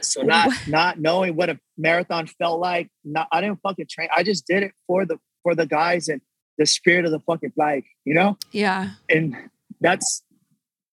[0.00, 2.90] So, so not not knowing what a marathon felt like.
[3.04, 4.08] Not I didn't fucking train.
[4.14, 6.20] I just did it for the for the guys and
[6.58, 7.84] the spirit of the fucking flag.
[8.04, 8.38] You know.
[8.52, 8.90] Yeah.
[9.08, 9.36] And
[9.80, 10.22] that's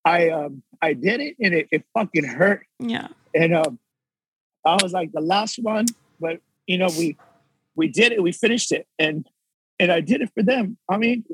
[0.04, 2.66] I um I did it and it, it fucking hurt.
[2.78, 3.08] Yeah.
[3.34, 3.78] And um
[4.64, 5.86] I was like the last one,
[6.20, 7.16] but you know, we
[7.74, 9.26] we did it, we finished it, and
[9.78, 10.78] and I did it for them.
[10.88, 11.24] I mean,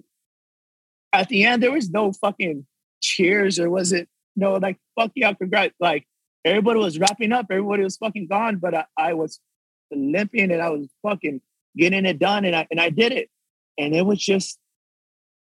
[1.13, 2.67] at the end there was no fucking
[3.01, 5.75] cheers or was it no like fuck you, yeah, congrats.
[5.81, 6.07] Like
[6.45, 9.41] everybody was wrapping up, everybody was fucking gone, but I, I was
[9.91, 11.41] limping and I was fucking
[11.77, 13.29] getting it done and I and I did it.
[13.77, 14.59] And it was just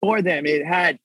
[0.01, 0.47] for them.
[0.47, 0.99] It had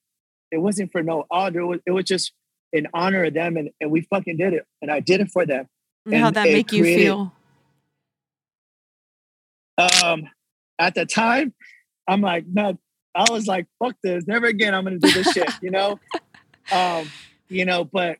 [0.50, 1.60] it wasn't for no honor.
[1.60, 2.32] It was, it was just
[2.72, 4.66] in honor of them and, and we fucking did it.
[4.82, 5.66] And I did it for them.
[6.10, 7.32] How'd that make you feel?
[9.78, 10.28] Um
[10.78, 11.54] at the time,
[12.06, 12.78] I'm like, no,
[13.14, 14.74] I was like, fuck this, never again.
[14.74, 15.98] I'm gonna do this shit, you know?
[16.70, 17.10] Um,
[17.48, 18.18] you know, but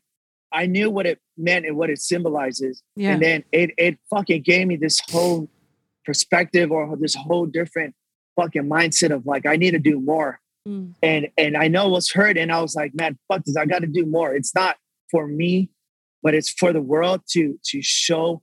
[0.51, 2.81] I knew what it meant and what it symbolizes.
[2.95, 3.13] Yeah.
[3.13, 5.47] And then it it fucking gave me this whole
[6.03, 7.93] perspective or this whole different
[8.35, 10.39] fucking mindset of like I need to do more.
[10.67, 10.95] Mm.
[11.03, 12.37] And and I know it was hurt.
[12.37, 13.55] And I was like, man, fuck this.
[13.55, 14.33] I gotta do more.
[14.33, 14.77] It's not
[15.11, 15.69] for me,
[16.23, 18.41] but it's for the world to to show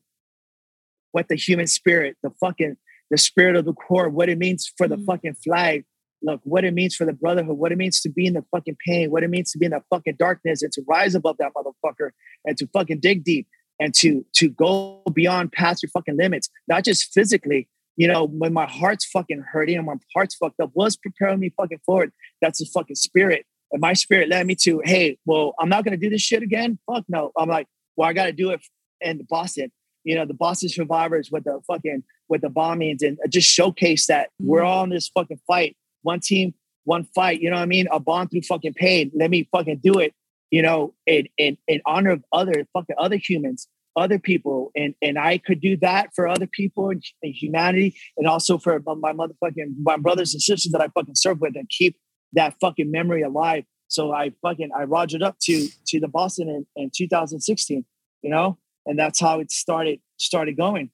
[1.12, 2.76] what the human spirit, the fucking
[3.10, 5.06] the spirit of the Corps, what it means for the Mm.
[5.06, 5.84] fucking flag,
[6.22, 8.76] look, what it means for the brotherhood, what it means to be in the fucking
[8.86, 11.52] pain, what it means to be in the fucking darkness and to rise above that
[11.54, 12.10] motherfucker
[12.44, 13.46] and to fucking dig deep
[13.78, 17.68] and to to go beyond past your fucking limits, not just physically.
[17.98, 21.50] You know, when my heart's fucking hurting and my heart's fucked up, what's preparing me
[21.56, 22.12] fucking forward.
[22.42, 23.46] That's the fucking spirit.
[23.72, 26.78] And my spirit led me to, hey, well, I'm not gonna do this shit again.
[26.90, 27.32] Fuck no.
[27.38, 27.66] I'm like,
[27.96, 28.60] well, I gotta do it
[29.00, 29.72] in Boston.
[30.04, 34.30] You know, the Boston survivors with the fucking with the bombings and just showcase that
[34.40, 34.66] we're mm.
[34.66, 35.76] all in this fucking fight.
[36.02, 37.40] One team, one fight.
[37.40, 37.88] You know what I mean?
[37.90, 39.10] A bond through fucking pain.
[39.14, 40.14] Let me fucking do it.
[40.50, 45.18] You know, in in in honor of other fucking other humans, other people, and and
[45.18, 49.12] I could do that for other people and, and humanity, and also for my, my
[49.12, 51.96] motherfucking my brothers and sisters that I fucking serve with, and keep
[52.34, 53.64] that fucking memory alive.
[53.88, 57.84] So I fucking I rogered up to to the Boston in, in 2016.
[58.22, 60.90] You know, and that's how it started started going.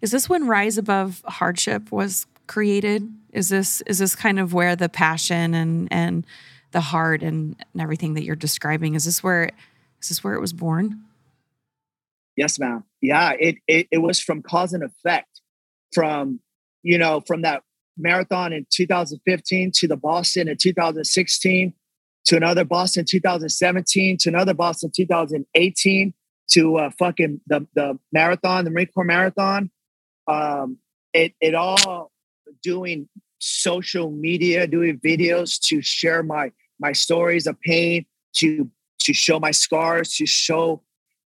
[0.00, 3.12] Is this when Rise Above Hardship was created?
[3.32, 6.26] Is this is this kind of where the passion and and
[6.72, 9.50] the heart and, and everything that you're describing is this where
[10.02, 11.04] is this where it was born?
[12.36, 12.84] Yes, ma'am.
[13.00, 15.40] Yeah, it, it it was from cause and effect,
[15.92, 16.40] from
[16.82, 17.62] you know from that
[17.96, 21.72] marathon in 2015 to the Boston in 2016
[22.26, 26.12] to another Boston 2017 to another Boston 2018
[26.52, 29.70] to uh, fucking the the marathon, the Marine Corps marathon.
[30.26, 30.78] Um,
[31.12, 32.10] it it all
[32.62, 39.38] doing social media, doing videos to share my my stories of pain, to to show
[39.38, 40.82] my scars, to show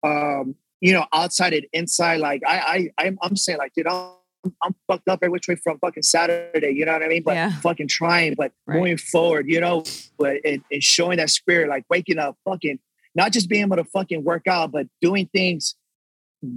[0.02, 2.20] um, you know, outside and inside.
[2.20, 4.10] Like I, I, I'm, I'm saying, like, dude, I'm,
[4.62, 6.70] I'm fucked up every which way from fucking Saturday.
[6.70, 7.22] You know what I mean?
[7.24, 7.50] But Yeah.
[7.60, 8.76] fucking trying, but Right.
[8.76, 9.84] going forward, you know,
[10.18, 12.78] but and, and showing that spirit, like waking up, fucking,
[13.16, 15.74] not just being able to fucking work out, but doing things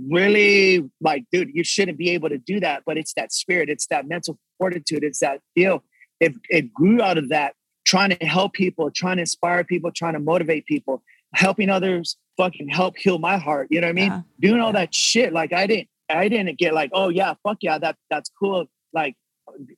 [0.09, 2.83] really like, dude, you shouldn't be able to do that.
[2.85, 5.83] But it's that spirit, it's that mental fortitude, it's that feel.
[6.19, 7.53] It, it grew out of that,
[7.85, 11.01] trying to help people, trying to inspire people, trying to motivate people,
[11.33, 13.67] helping others fucking help heal my heart.
[13.71, 14.11] You know what I mean?
[14.11, 14.21] Yeah.
[14.39, 15.31] Doing all that shit.
[15.33, 18.65] Like I didn't, I didn't get like, oh yeah, fuck yeah, that that's cool.
[18.93, 19.15] Like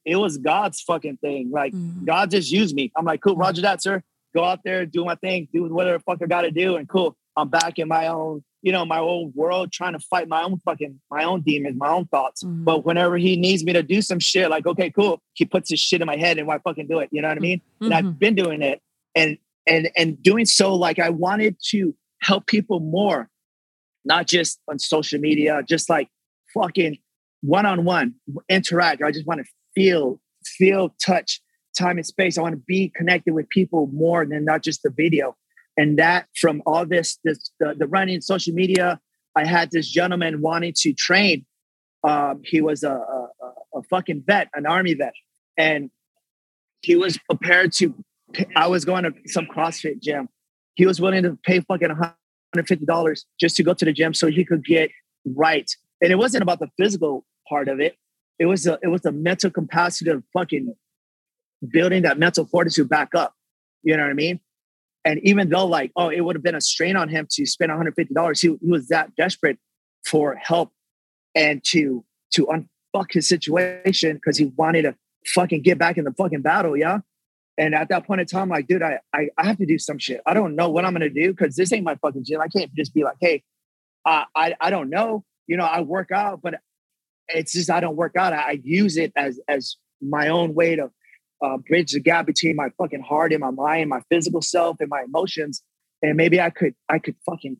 [0.03, 1.51] it was God's fucking thing.
[1.51, 2.05] Like Mhm.
[2.05, 2.91] God just used me.
[2.97, 3.35] I'm like, cool.
[3.35, 4.03] Roger that, sir.
[4.33, 7.15] Go out there, do my thing, do whatever the fuck I gotta do, and cool.
[7.35, 10.59] I'm back in my own, you know, my own world, trying to fight my own
[10.59, 12.43] fucking my own demons, my own thoughts.
[12.43, 12.63] Mhm.
[12.65, 15.79] But whenever he needs me to do some shit, like, okay, cool, he puts his
[15.79, 17.09] shit in my head and why fucking do it.
[17.11, 17.61] You know what I mean?
[17.79, 17.95] And Mhm.
[17.95, 18.81] I've been doing it.
[19.15, 23.29] And and and doing so, like I wanted to help people more,
[24.05, 26.09] not just on social media, just like
[26.53, 26.97] fucking
[27.41, 28.15] one-on-one
[28.49, 29.01] interact.
[29.01, 31.41] I just want to feel, feel, touch,
[31.77, 32.37] time and space.
[32.37, 35.35] I want to be connected with people more than not just the video.
[35.77, 38.99] And that from all this, this the, the running social media,
[39.35, 41.45] I had this gentleman wanting to train.
[42.03, 43.29] Um, he was a, a,
[43.75, 45.13] a- fucking vet, an army vet,
[45.57, 45.89] and
[46.81, 47.95] he was prepared to.
[48.55, 50.27] I was going to some CrossFit gym.
[50.75, 52.13] He was willing to pay fucking one
[52.53, 54.91] hundred fifty dollars just to go to the gym so he could get
[55.25, 55.69] right.
[56.01, 57.95] And it wasn't about the physical part of it.
[58.39, 60.73] It was a, it was the mental capacity of fucking
[61.67, 63.33] building that mental fortitude back up.
[63.83, 64.39] You know what I mean?
[65.03, 67.71] And even though like, oh, it would have been a strain on him to spend
[67.71, 69.57] $150, he, he was that desperate
[70.05, 70.71] for help
[71.35, 72.03] and to
[72.33, 74.95] to unfuck his situation because he wanted to
[75.33, 76.99] fucking get back in the fucking battle, yeah.
[77.57, 79.97] And at that point in time, like, dude, I I, I have to do some
[79.97, 80.21] shit.
[80.25, 82.41] I don't know what I'm gonna do because this ain't my fucking gym.
[82.41, 83.43] I can't just be like, hey,
[84.05, 85.23] uh, I I don't know.
[85.47, 86.55] You know, I work out, but
[87.27, 88.33] it's just I don't work out.
[88.33, 90.91] I, I use it as as my own way to
[91.41, 94.89] uh, bridge the gap between my fucking heart and my mind, my physical self and
[94.89, 95.63] my emotions.
[96.01, 97.57] And maybe I could, I could fucking,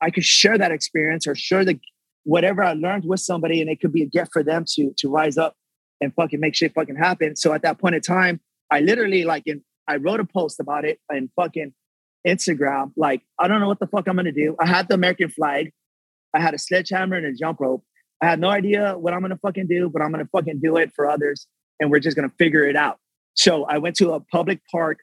[0.00, 1.78] I could share that experience or share the
[2.24, 5.08] whatever I learned with somebody, and it could be a gift for them to to
[5.08, 5.56] rise up
[6.00, 7.36] and fucking make shit fucking happen.
[7.36, 8.40] So at that point in time,
[8.70, 11.72] I literally like in I wrote a post about it and fucking
[12.26, 12.92] Instagram.
[12.96, 14.56] Like, I don't know what the fuck I'm gonna do.
[14.60, 15.72] I had the American flag,
[16.34, 17.84] I had a sledgehammer and a jump rope.
[18.22, 20.92] I had no idea what I'm gonna fucking do, but I'm gonna fucking do it
[20.94, 21.46] for others,
[21.80, 22.98] and we're just gonna figure it out.
[23.34, 24.98] So I went to a public park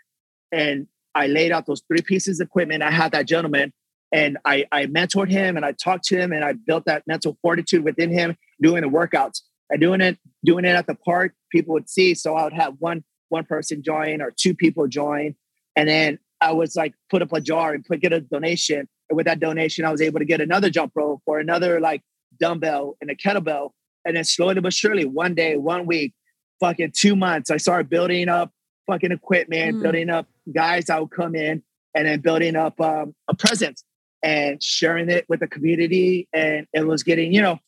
[0.52, 2.84] and I laid out those three pieces of equipment.
[2.84, 3.74] I had that gentleman
[4.12, 7.38] and I, I mentored him and I talked to him and I built that mental
[7.42, 11.34] fortitude within him doing the workouts and doing it, doing it at the park.
[11.52, 12.14] People would see.
[12.14, 15.36] So I would have one, one person join or two people join.
[15.76, 18.88] And then I was like, put up a jar and put, get a donation.
[19.10, 22.02] And with that donation, I was able to get another jump rope or another like
[22.40, 23.72] dumbbell and a kettlebell.
[24.06, 26.14] And then slowly but surely, one day, one week,
[26.60, 28.52] fucking two months, I started building up
[28.88, 29.82] fucking equipment, mm.
[29.84, 33.84] building up guys that would come in and then building up um, a presence
[34.24, 36.28] and sharing it with the community.
[36.34, 37.60] And it was getting, you know,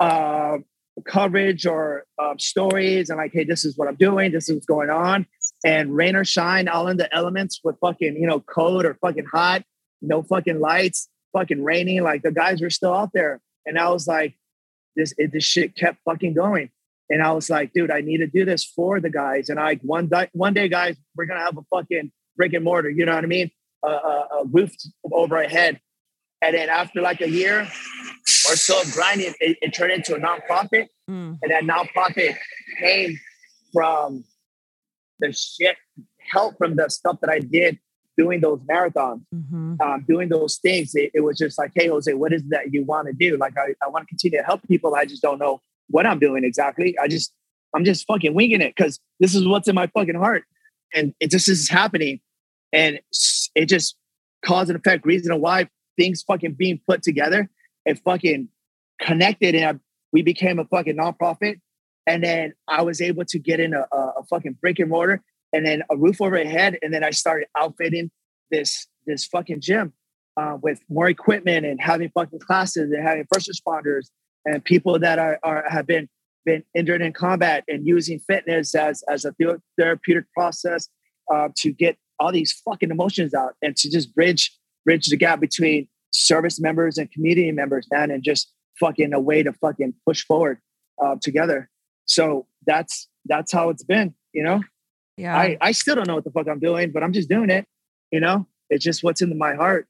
[0.00, 0.58] uh,
[1.04, 4.66] coverage or um, stories and like, hey, this is what I'm doing, this is what's
[4.66, 5.26] going on.
[5.64, 9.26] And rain or shine, all in the elements with fucking, you know, cold or fucking
[9.26, 9.62] hot,
[10.00, 12.02] no fucking lights, fucking raining.
[12.02, 13.40] Like the guys were still out there.
[13.64, 14.34] And I was like,
[14.96, 16.70] this, it, this shit kept fucking going.
[17.10, 19.48] And I was like, dude, I need to do this for the guys.
[19.48, 22.90] And I one day, one day, guys, we're gonna have a fucking brick and mortar.
[22.90, 23.50] You know what I mean?
[23.86, 24.72] Uh, a, a roof
[25.10, 25.80] over our head.
[26.40, 30.18] And then after like a year or so of grinding, it, it turned into a
[30.18, 30.88] nonprofit.
[31.08, 31.38] Mm.
[31.42, 32.36] And that nonprofit
[32.80, 33.18] came
[33.72, 34.24] from
[35.20, 35.76] the shit
[36.30, 37.78] help from the stuff that I did
[38.16, 39.74] doing those marathons, mm-hmm.
[39.80, 40.94] um, doing those things.
[40.94, 43.36] It, it, was just like, hey, Jose, what is that you want to do?
[43.36, 44.94] Like, I, I want to continue to help people.
[44.94, 46.96] I just don't know what I'm doing exactly.
[46.98, 47.32] I just,
[47.74, 50.44] I'm just fucking winging it because this is what's in my fucking heart.
[50.94, 52.20] And it just is happening.
[52.72, 53.00] And
[53.54, 53.96] it just
[54.44, 55.68] cause and effect, reason why
[55.98, 57.48] things fucking being put together
[57.86, 58.48] and fucking
[59.00, 59.54] connected.
[59.54, 59.80] And
[60.12, 61.60] we became a fucking nonprofit.
[62.06, 65.22] And then I was able to get in a, a, a fucking brick and mortar
[65.52, 66.78] and then a roof over head.
[66.82, 68.10] And then I started outfitting
[68.50, 69.92] this, this fucking gym
[70.36, 74.08] uh, with more equipment and having fucking classes and having first responders
[74.44, 76.08] and people that are, are have been
[76.44, 79.34] been injured in combat and using fitness as as a
[79.78, 80.88] therapeutic process
[81.32, 84.52] uh, to get all these fucking emotions out and to just bridge
[84.84, 89.42] bridge the gap between service members and community members, man, and just fucking a way
[89.42, 90.58] to fucking push forward
[91.02, 91.68] uh, together.
[92.06, 94.62] So that's that's how it's been, you know.
[95.16, 95.36] Yeah.
[95.36, 97.66] I I still don't know what the fuck I'm doing, but I'm just doing it.
[98.10, 99.86] You know, it's just what's in my heart.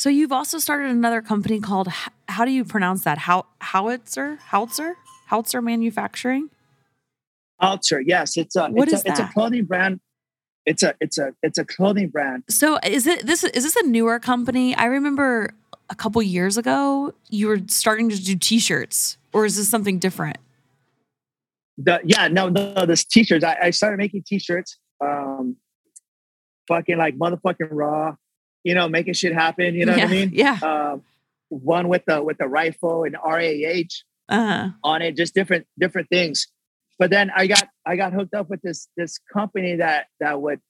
[0.00, 1.88] So you've also started another company called
[2.26, 3.18] how do you pronounce that?
[3.18, 4.96] How Howitzer Howitzer
[5.26, 6.48] Howitzer Manufacturing.
[7.60, 10.00] Howitzer, yes, it's a what it's, is a, it's a clothing brand.
[10.64, 12.44] It's a it's a it's a clothing brand.
[12.48, 14.74] So is it this is this a newer company?
[14.74, 15.52] I remember
[15.90, 20.38] a couple years ago you were starting to do t-shirts, or is this something different?
[21.76, 23.44] The, yeah, no, no, this t-shirts.
[23.44, 24.78] I, I started making t-shirts.
[25.04, 25.56] Um,
[26.68, 28.16] fucking like motherfucking raw
[28.64, 29.74] you know, making shit happen.
[29.74, 30.30] You know yeah, what I mean?
[30.32, 30.58] Yeah.
[30.62, 31.02] Um,
[31.48, 33.82] one with the with the rifle and RAH
[34.28, 34.68] uh-huh.
[34.84, 36.46] on it, just different different things.
[36.98, 40.60] But then I got I got hooked up with this this company that that would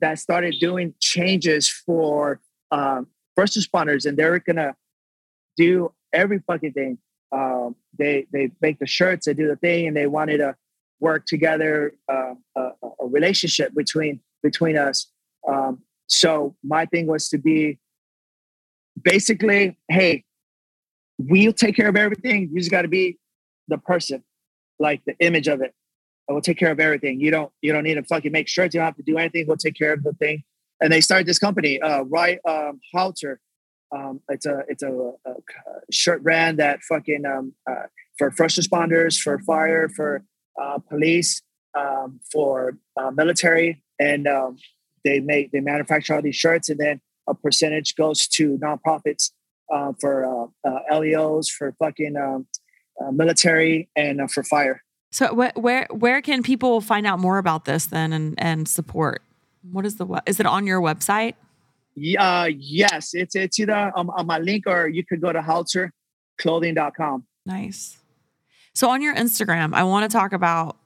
[0.00, 2.40] that started doing changes for
[2.70, 3.06] um,
[3.36, 4.74] first responders, and they're gonna
[5.56, 6.98] do every fucking thing.
[7.30, 10.56] Um, they they make the shirts, they do the thing, and they wanted to
[11.00, 15.10] work together, uh, a, a, relationship between between us.
[15.46, 15.82] Um,
[16.12, 17.78] so my thing was to be
[19.02, 20.24] basically, hey,
[21.18, 22.50] we'll take care of everything.
[22.52, 23.18] You just got to be
[23.68, 24.22] the person,
[24.78, 25.74] like the image of it.
[26.28, 27.20] And we'll take care of everything.
[27.20, 29.46] You don't you don't need to fucking make sure you don't have to do anything.
[29.46, 30.44] We'll take care of the thing.
[30.80, 32.38] And they started this company, uh, right?
[32.46, 33.40] Um, Howitzer.
[33.94, 34.90] Um, it's a it's a,
[35.26, 35.32] a,
[35.90, 37.86] shirt brand that fucking um, uh,
[38.18, 40.24] for first responders, for fire, for
[40.60, 41.42] uh, police,
[41.78, 44.56] um, for uh, military, and um,
[45.04, 49.30] they make they manufacture all these shirts, and then a percentage goes to nonprofits
[49.72, 52.46] uh, for uh, uh, LEOs, for fucking um,
[53.00, 54.82] uh, military, and uh, for fire.
[55.10, 59.22] So wh- where where can people find out more about this then and and support?
[59.70, 61.34] What is the is it on your website?
[61.94, 67.26] Yeah, yes, it's it's either on, on my link or you could go to howitzerclothing.com.
[67.44, 67.98] Nice.
[68.74, 70.78] So on your Instagram, I want to talk about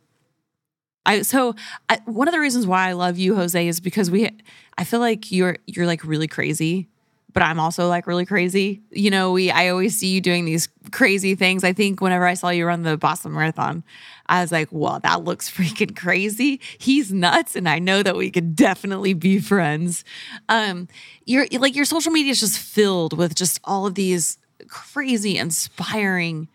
[1.07, 1.55] I so
[1.89, 4.31] I, one of the reasons why I love you, Jose, is because we.
[4.79, 6.89] I feel like you're you're like really crazy.
[7.35, 8.83] but I'm also like really crazy.
[8.91, 11.65] You know, we I always see you doing these crazy things.
[11.65, 13.85] I think whenever I saw you run the Boston Marathon,
[14.27, 16.61] I was like, well, that looks freaking crazy.
[16.79, 17.57] He's nuts.
[17.57, 20.05] And I know that we could definitely be friends.
[20.49, 20.89] Um,
[21.27, 24.39] your like your social media is just filled with just all of these
[24.69, 26.49] crazy, inspiring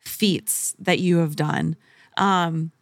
[0.00, 1.76] feats that you have done.
[2.16, 2.72] Um,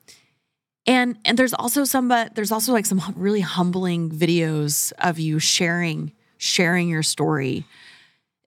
[0.89, 5.39] and and there's also some but there's also like some really humbling videos of you
[5.39, 7.65] sharing sharing your story.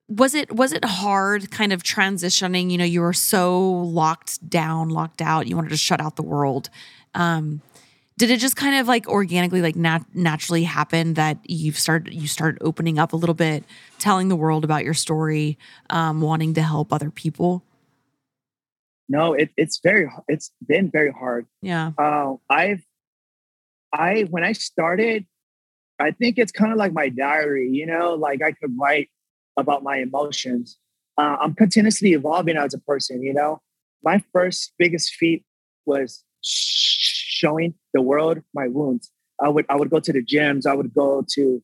[0.09, 2.71] Was it was it hard kind of transitioning?
[2.71, 6.23] You know you were so locked down locked out you wanted to shut out the
[6.23, 6.69] world.
[7.13, 7.61] Um
[8.17, 12.27] did it just kind of like organically like nat- naturally happen that you've started you
[12.27, 13.63] started opening up a little bit
[13.99, 15.57] telling the world about your story
[15.89, 17.63] um wanting to help other people
[19.11, 21.45] no it, it's very it's been very hard.
[21.61, 21.91] Yeah.
[21.97, 22.83] Uh, i've
[23.93, 25.25] i when i started
[25.99, 29.09] i think it's kind of like my diary you know like i could write
[29.57, 30.77] about my emotions.
[31.17, 33.61] Uh, i'm continuously evolving as a person you know?
[34.03, 35.43] My first biggest feat
[35.85, 39.11] was showing the world my wounds.
[39.39, 41.61] I would i would go to the gyms i would go to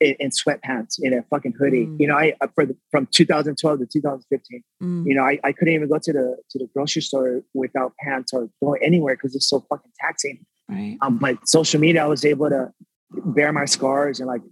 [0.00, 1.86] in, in sweatpants in a fucking hoodie.
[1.86, 2.00] Mm.
[2.00, 4.64] You know, I for the, from 2012 to 2015.
[4.82, 5.06] Mm.
[5.06, 8.32] You know, I, I couldn't even go to the to the grocery store without pants
[8.32, 10.44] or go anywhere because it's so fucking taxing.
[10.68, 10.96] Right.
[11.02, 12.72] Um, but social media, I was able to
[13.10, 14.42] bear my scars and like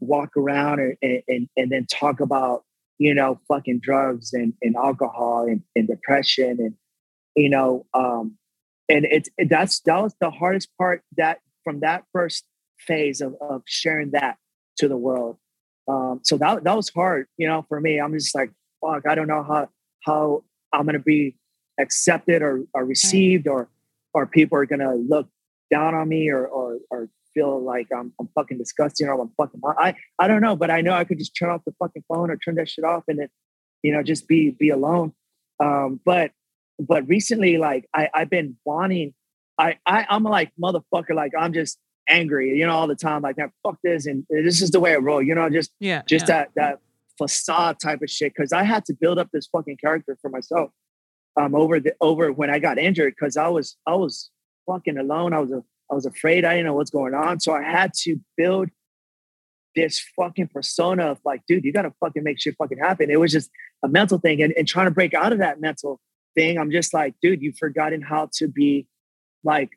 [0.00, 2.64] walk around and and, and then talk about
[2.98, 6.74] you know fucking drugs and, and alcohol and, and depression and
[7.34, 8.36] you know um
[8.88, 12.44] and it's it, that's that was the hardest part that from that first
[12.78, 14.36] phase of, of sharing that
[14.78, 15.36] to the world.
[15.88, 17.98] Um, so that that was hard, you know, for me.
[18.00, 18.50] I'm just like,
[18.80, 19.68] fuck, I don't know how
[20.04, 21.36] how I'm gonna be
[21.78, 23.68] accepted or, or received or
[24.14, 25.28] or people are gonna look
[25.70, 29.60] down on me or or, or feel like I'm, I'm fucking disgusting or I'm fucking
[29.78, 32.30] I I don't know, but I know I could just turn off the fucking phone
[32.30, 33.28] or turn that shit off and then
[33.82, 35.12] you know just be be alone.
[35.60, 36.32] Um, but
[36.78, 39.14] but recently, like I I've been wanting.
[39.58, 41.14] I, I I'm like motherfucker.
[41.14, 44.60] Like I'm just angry, you know, all the time, like, that fuck this, and this
[44.60, 46.44] is the way I roll, you know, just yeah, just yeah.
[46.44, 46.78] that that
[47.18, 48.34] facade type of shit.
[48.34, 50.70] Because I had to build up this fucking character for myself,
[51.36, 54.30] um, over the over when I got injured, because I was I was
[54.66, 55.32] fucking alone.
[55.32, 56.44] I was a I was afraid.
[56.44, 58.70] I didn't know what's going on, so I had to build
[59.74, 63.10] this fucking persona of like, dude, you gotta fucking make shit fucking happen.
[63.10, 63.50] It was just
[63.82, 66.00] a mental thing, and, and trying to break out of that mental
[66.34, 66.58] thing.
[66.58, 68.86] I'm just like, dude, you've forgotten how to be
[69.44, 69.70] like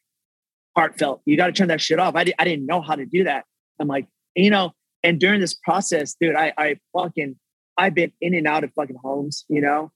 [0.75, 1.21] heartfelt.
[1.25, 2.15] You got to turn that shit off.
[2.15, 3.45] I, di- I didn't know how to do that.
[3.79, 4.73] I'm like, you know,
[5.03, 7.35] and during this process, dude, I, I fucking,
[7.77, 9.91] I've been in and out of fucking homes, you know?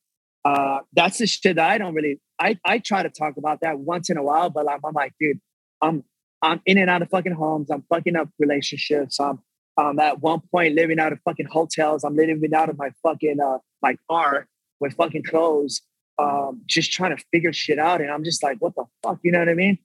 [0.46, 3.80] Uh, that's the shit that I don't really, I, I try to talk about that
[3.80, 5.40] once in a while, but I'm, I'm like, dude,
[5.82, 6.04] I'm,
[6.42, 7.70] I'm in and out of fucking homes.
[7.70, 9.20] I'm fucking up relationships.
[9.20, 9.40] I'm,
[9.78, 12.04] I'm at one point living out of fucking hotels.
[12.04, 14.48] I'm living out of my fucking, uh, my car
[14.80, 15.82] with fucking clothes.
[16.18, 18.02] Um, just trying to figure shit out.
[18.02, 19.20] And I'm just like, what the fuck?
[19.24, 19.80] You know what I mean?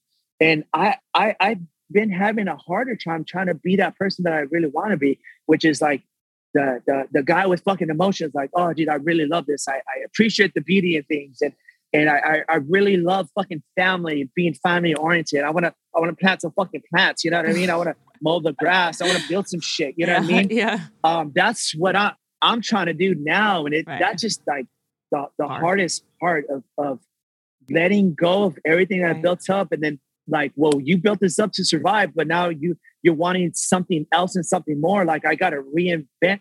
[0.45, 4.35] And I, I, I've been having a harder time trying to be that person that
[4.35, 6.03] I really want to be, which is like
[6.53, 8.35] the, the, the guy with fucking emotions.
[8.35, 9.67] Like, oh, dude, I really love this.
[9.67, 11.39] I, I appreciate the beauty in things.
[11.41, 11.55] And,
[11.95, 15.45] and I, I, really love fucking family, being family oriented.
[15.45, 17.25] I want to, I want to plant some fucking plants.
[17.25, 17.71] You know what I mean?
[17.71, 19.01] I want to mow the grass.
[19.01, 19.95] I want to build some shit.
[19.97, 20.49] You know yeah, what I mean?
[20.51, 20.81] Yeah.
[21.05, 23.65] Um, that's what I, I'm trying to do now.
[23.65, 23.99] And it, right.
[23.99, 24.67] that's just like
[25.11, 25.63] the, the Hard.
[25.63, 26.99] hardest part of, of
[27.71, 29.17] letting go of everything right.
[29.17, 32.49] I built up and then like well you built this up to survive but now
[32.49, 35.05] you you're wanting something else and something more.
[35.05, 36.41] Like i gotta reinvent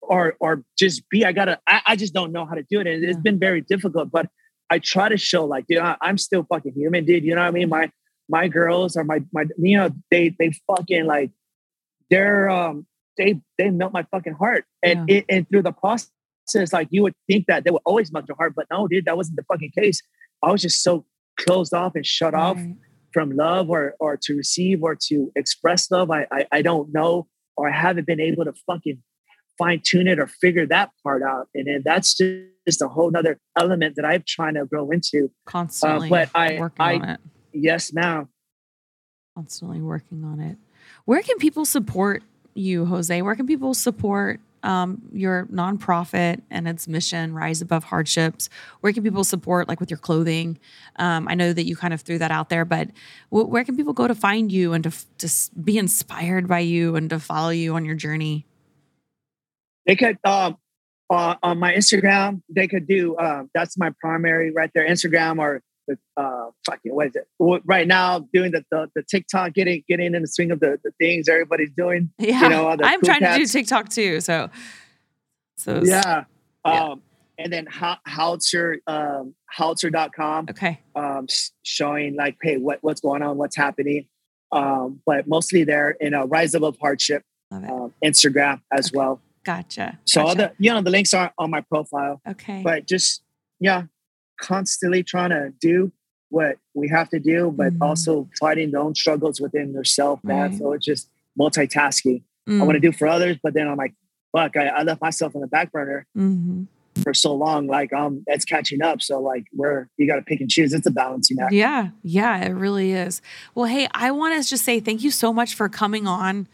[0.00, 2.86] or or just be i gotta i, I just don't know how to do it.
[2.86, 4.28] And it's been very difficult but
[4.70, 7.24] i try to show like dude I, i'm still fucking human dude.
[7.24, 7.68] You know what i mean?
[7.68, 7.90] My
[8.28, 11.30] my girls are my my you know they they fucking like
[12.10, 12.86] they're um
[13.18, 14.64] they they melt my fucking heart.
[14.82, 15.16] And yeah.
[15.16, 16.10] it, and through the process
[16.72, 19.16] like you would think that they would always melt your heart but no dude that
[19.16, 20.00] wasn't the fucking case.
[20.42, 21.04] I was just so
[21.38, 22.42] closed off and shut right.
[22.42, 22.60] off
[23.12, 26.10] from love or or to receive or to express love.
[26.10, 27.26] I, I I don't know
[27.56, 29.02] or I haven't been able to fucking
[29.58, 31.48] fine tune it or figure that part out.
[31.54, 35.30] And then that's just a whole nother element that I'm trying to grow into.
[35.44, 36.08] Constantly.
[36.08, 37.20] Uh, but I, working I, on it.
[37.52, 38.28] Yes, ma'am.
[39.34, 40.56] Constantly working on it.
[41.04, 42.22] Where can people support
[42.54, 43.20] you, Jose?
[43.20, 48.50] Where can people support um, your nonprofit and its mission, Rise Above Hardships?
[48.80, 50.58] Where can people support, like with your clothing?
[50.96, 52.90] Um, I know that you kind of threw that out there, but
[53.30, 55.28] where can people go to find you and to, to
[55.64, 58.46] be inspired by you and to follow you on your journey?
[59.86, 60.58] They could, um,
[61.08, 65.62] uh, on my Instagram, they could do, uh, that's my primary right there, Instagram or
[65.88, 69.82] the uh fucking what is it Well, right now doing the, the the TikTok getting
[69.88, 72.42] getting in the swing of the, the things everybody's doing Yeah.
[72.42, 73.46] you know I'm cool trying to do.
[73.46, 74.20] TikTok too.
[74.20, 74.50] So,
[75.56, 76.24] so yeah
[76.66, 76.84] Yeah.
[76.84, 77.02] um
[77.38, 80.80] and then how Howitzer um Howitzer.com Okay.
[80.94, 81.26] um
[81.62, 84.06] showing like hey what what's going on what's happening
[84.52, 88.96] um but mostly there in a rise above hardship um, Instagram as Okay.
[88.98, 89.98] well Gotcha.
[90.04, 92.60] so all the you know the links are on my profile okay.
[92.62, 93.22] but just
[93.60, 93.84] yeah
[94.38, 95.92] constantly trying to do
[96.30, 97.78] what we have to do but Mhm.
[97.82, 100.58] also fighting their own struggles within yourself man Right.
[100.58, 101.08] so it's just
[101.38, 103.94] multitasking i Mm, want to do for others but then i'm like
[104.32, 106.66] fuck I, I left myself on the back burner mhm.
[107.02, 110.40] for so long like um it's catching up so like we're you got to pick
[110.40, 113.22] and choose it's a balancing act Yeah, yeah, it really is.
[113.54, 116.46] Well, hey, I want to just say thank you so much for coming on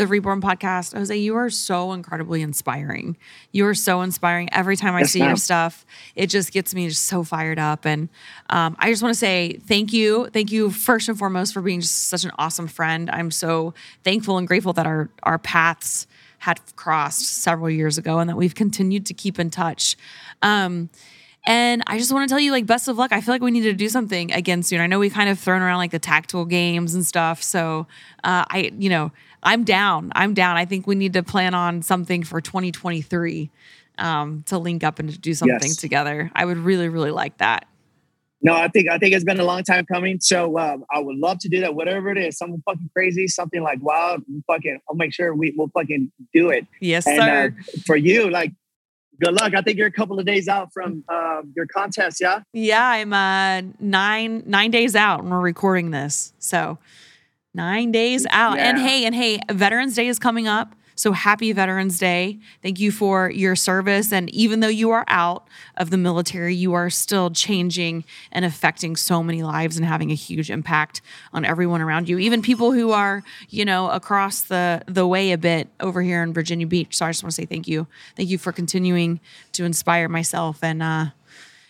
[0.00, 0.96] the Reborn podcast.
[0.96, 3.18] Jose, you are so incredibly inspiring.
[3.52, 4.48] You are so inspiring.
[4.50, 5.84] Every time I Yes, see your stuff,
[6.14, 7.84] it just gets me just so fired up.
[7.84, 8.08] And
[8.48, 10.30] um, I just want to say thank you.
[10.32, 13.10] Thank you first and foremost for being just such an awesome friend.
[13.10, 16.06] I'm so thankful and grateful that our our paths
[16.38, 19.98] had crossed several years ago and that we've continued to keep in touch.
[20.40, 20.88] Um,
[21.46, 23.12] and I just want to tell you, like, best of luck.
[23.12, 24.80] I feel like we need to do something again soon.
[24.80, 27.42] I know we kind of thrown around like the tactical games and stuff.
[27.42, 27.86] So,
[28.24, 29.10] uh, I, you know,
[29.42, 30.12] I'm down.
[30.14, 30.56] I'm down.
[30.56, 33.50] I think we need to plan on something for 2023
[33.98, 35.76] um, to link up and to do something Yes.
[35.76, 36.30] together.
[36.34, 37.66] I would really, really like that.
[38.42, 41.18] no i think i think it's been a long time coming so um i would
[41.18, 44.96] love to do that whatever it is something fucking crazy something like wild fucking i'll
[44.96, 47.54] make sure we will fucking do it Yes, and sir.
[47.58, 48.52] uh, for you like
[49.20, 52.40] good luck i think you're a couple of days out from um, your contest yeah
[52.52, 56.32] yeah, I'm uh, nine nine days out, and we're recording this.
[56.38, 56.78] So
[57.54, 58.58] nine days out.
[58.58, 60.74] And hey, and hey, Veterans Day is coming up.
[61.00, 62.40] So happy Veterans Day.
[62.60, 64.12] Thank you for your service.
[64.12, 65.48] And even though you are out
[65.78, 70.14] of the military, you are still changing and affecting so many lives and having a
[70.14, 71.00] huge impact
[71.32, 75.38] on everyone around you, even people who are, you know, across the, the way a
[75.38, 76.94] bit over here in Virginia Beach.
[76.98, 77.86] So I just want to say thank you.
[78.14, 79.20] Thank you for continuing
[79.52, 81.06] to inspire myself and uh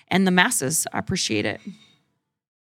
[0.08, 0.88] and the masses.
[0.92, 1.60] I appreciate it.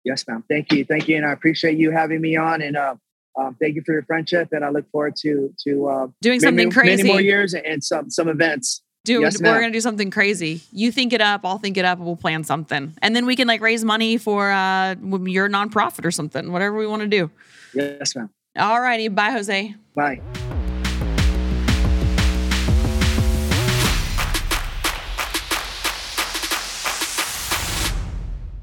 [0.04, 2.94] yes ma'am thank you thank you and i appreciate you having me on and uh,
[3.40, 6.40] um, thank you for your friendship and i look forward to to uh, Doing many,
[6.40, 7.04] something crazy.
[7.04, 10.62] many more years and some some events Dude, Yes, we're gonna do something crazy.
[10.72, 12.94] You think it up, I'll think it up, and we'll plan something.
[13.02, 16.88] And then we can like raise money for uh your nonprofit or something, whatever we
[16.88, 17.30] want to do.
[17.74, 19.10] yes ma'am All righty.
[19.10, 19.76] Bye, Jose.
[19.94, 20.22] bye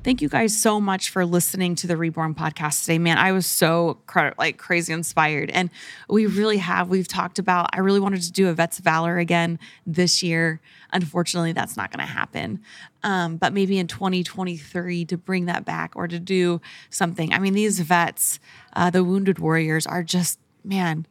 [0.02, 2.96] Thank you guys so much for listening to the Reborn podcast today.
[2.96, 3.98] Man, I was so
[4.38, 5.50] like crazy inspired.
[5.50, 5.68] And
[6.08, 6.88] we really have.
[6.88, 10.62] We've talked about, I really wanted to do a Vets Valor again this year.
[10.90, 12.60] Unfortunately, that's not going to happen.
[13.02, 17.34] Um, but maybe in 2023 to bring that back or to do something.
[17.34, 18.40] I mean, these vets,
[18.72, 21.06] uh, the wounded warriors, are just, man,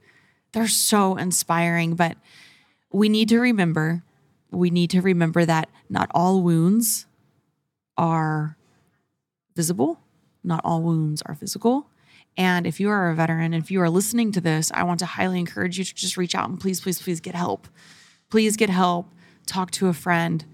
[0.53, 1.93] they're so inspiring.
[1.93, 2.17] But
[2.91, 4.01] we need to remember,
[4.49, 7.05] we need to remember that not all wounds
[7.95, 8.57] are
[9.55, 9.99] visible.
[10.43, 11.89] Not all wounds are physical.
[12.37, 15.05] And if you are a veteran, if you are listening to this, I want to
[15.05, 17.67] highly encourage you to just reach out and please, please, please get help.
[18.29, 19.11] Please get help.
[19.45, 20.45] Talk to a friend.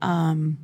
[0.00, 0.58] Um,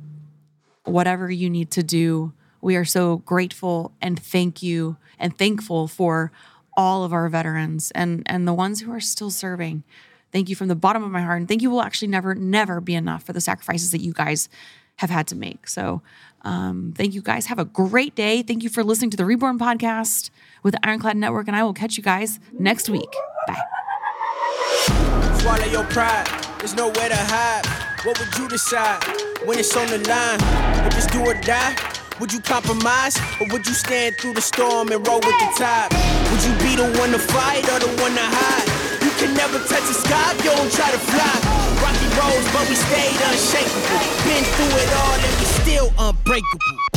[0.85, 2.33] whatever you need to do.
[2.61, 6.31] We are so grateful and thank you and thankful for
[6.75, 9.83] all of our veterans and and the ones who are still serving.
[10.31, 11.39] Thank you from the bottom of my heart.
[11.39, 14.49] And thank you will actually never, never be enough for the sacrifices that you guys
[14.95, 15.67] have had to make.
[15.67, 16.01] So
[16.43, 17.47] um, thank you guys.
[17.47, 18.43] Have a great day.
[18.43, 20.29] Thank you for listening to the Reborn podcast
[20.61, 21.47] with the Ironclad Network.
[21.47, 23.11] And I will catch you guys next week.
[23.47, 23.61] Bye.
[25.39, 26.27] Swallow your pride,
[26.59, 27.65] there's nowhere to hide.
[28.05, 29.03] What would you decide
[29.45, 30.39] when it's on the line?
[31.13, 31.75] Do or die,
[32.19, 33.15] would you compromise?
[33.39, 35.93] Or would you stand through the storm and roll with the tide?
[36.31, 39.03] Would you be the one to fight or the one to hide?
[39.03, 41.63] You can never touch the sky if you don't try to fly.
[42.17, 44.01] Roads, but we stayed unshakable.
[44.25, 46.92] Been through it all and we still unbreakable.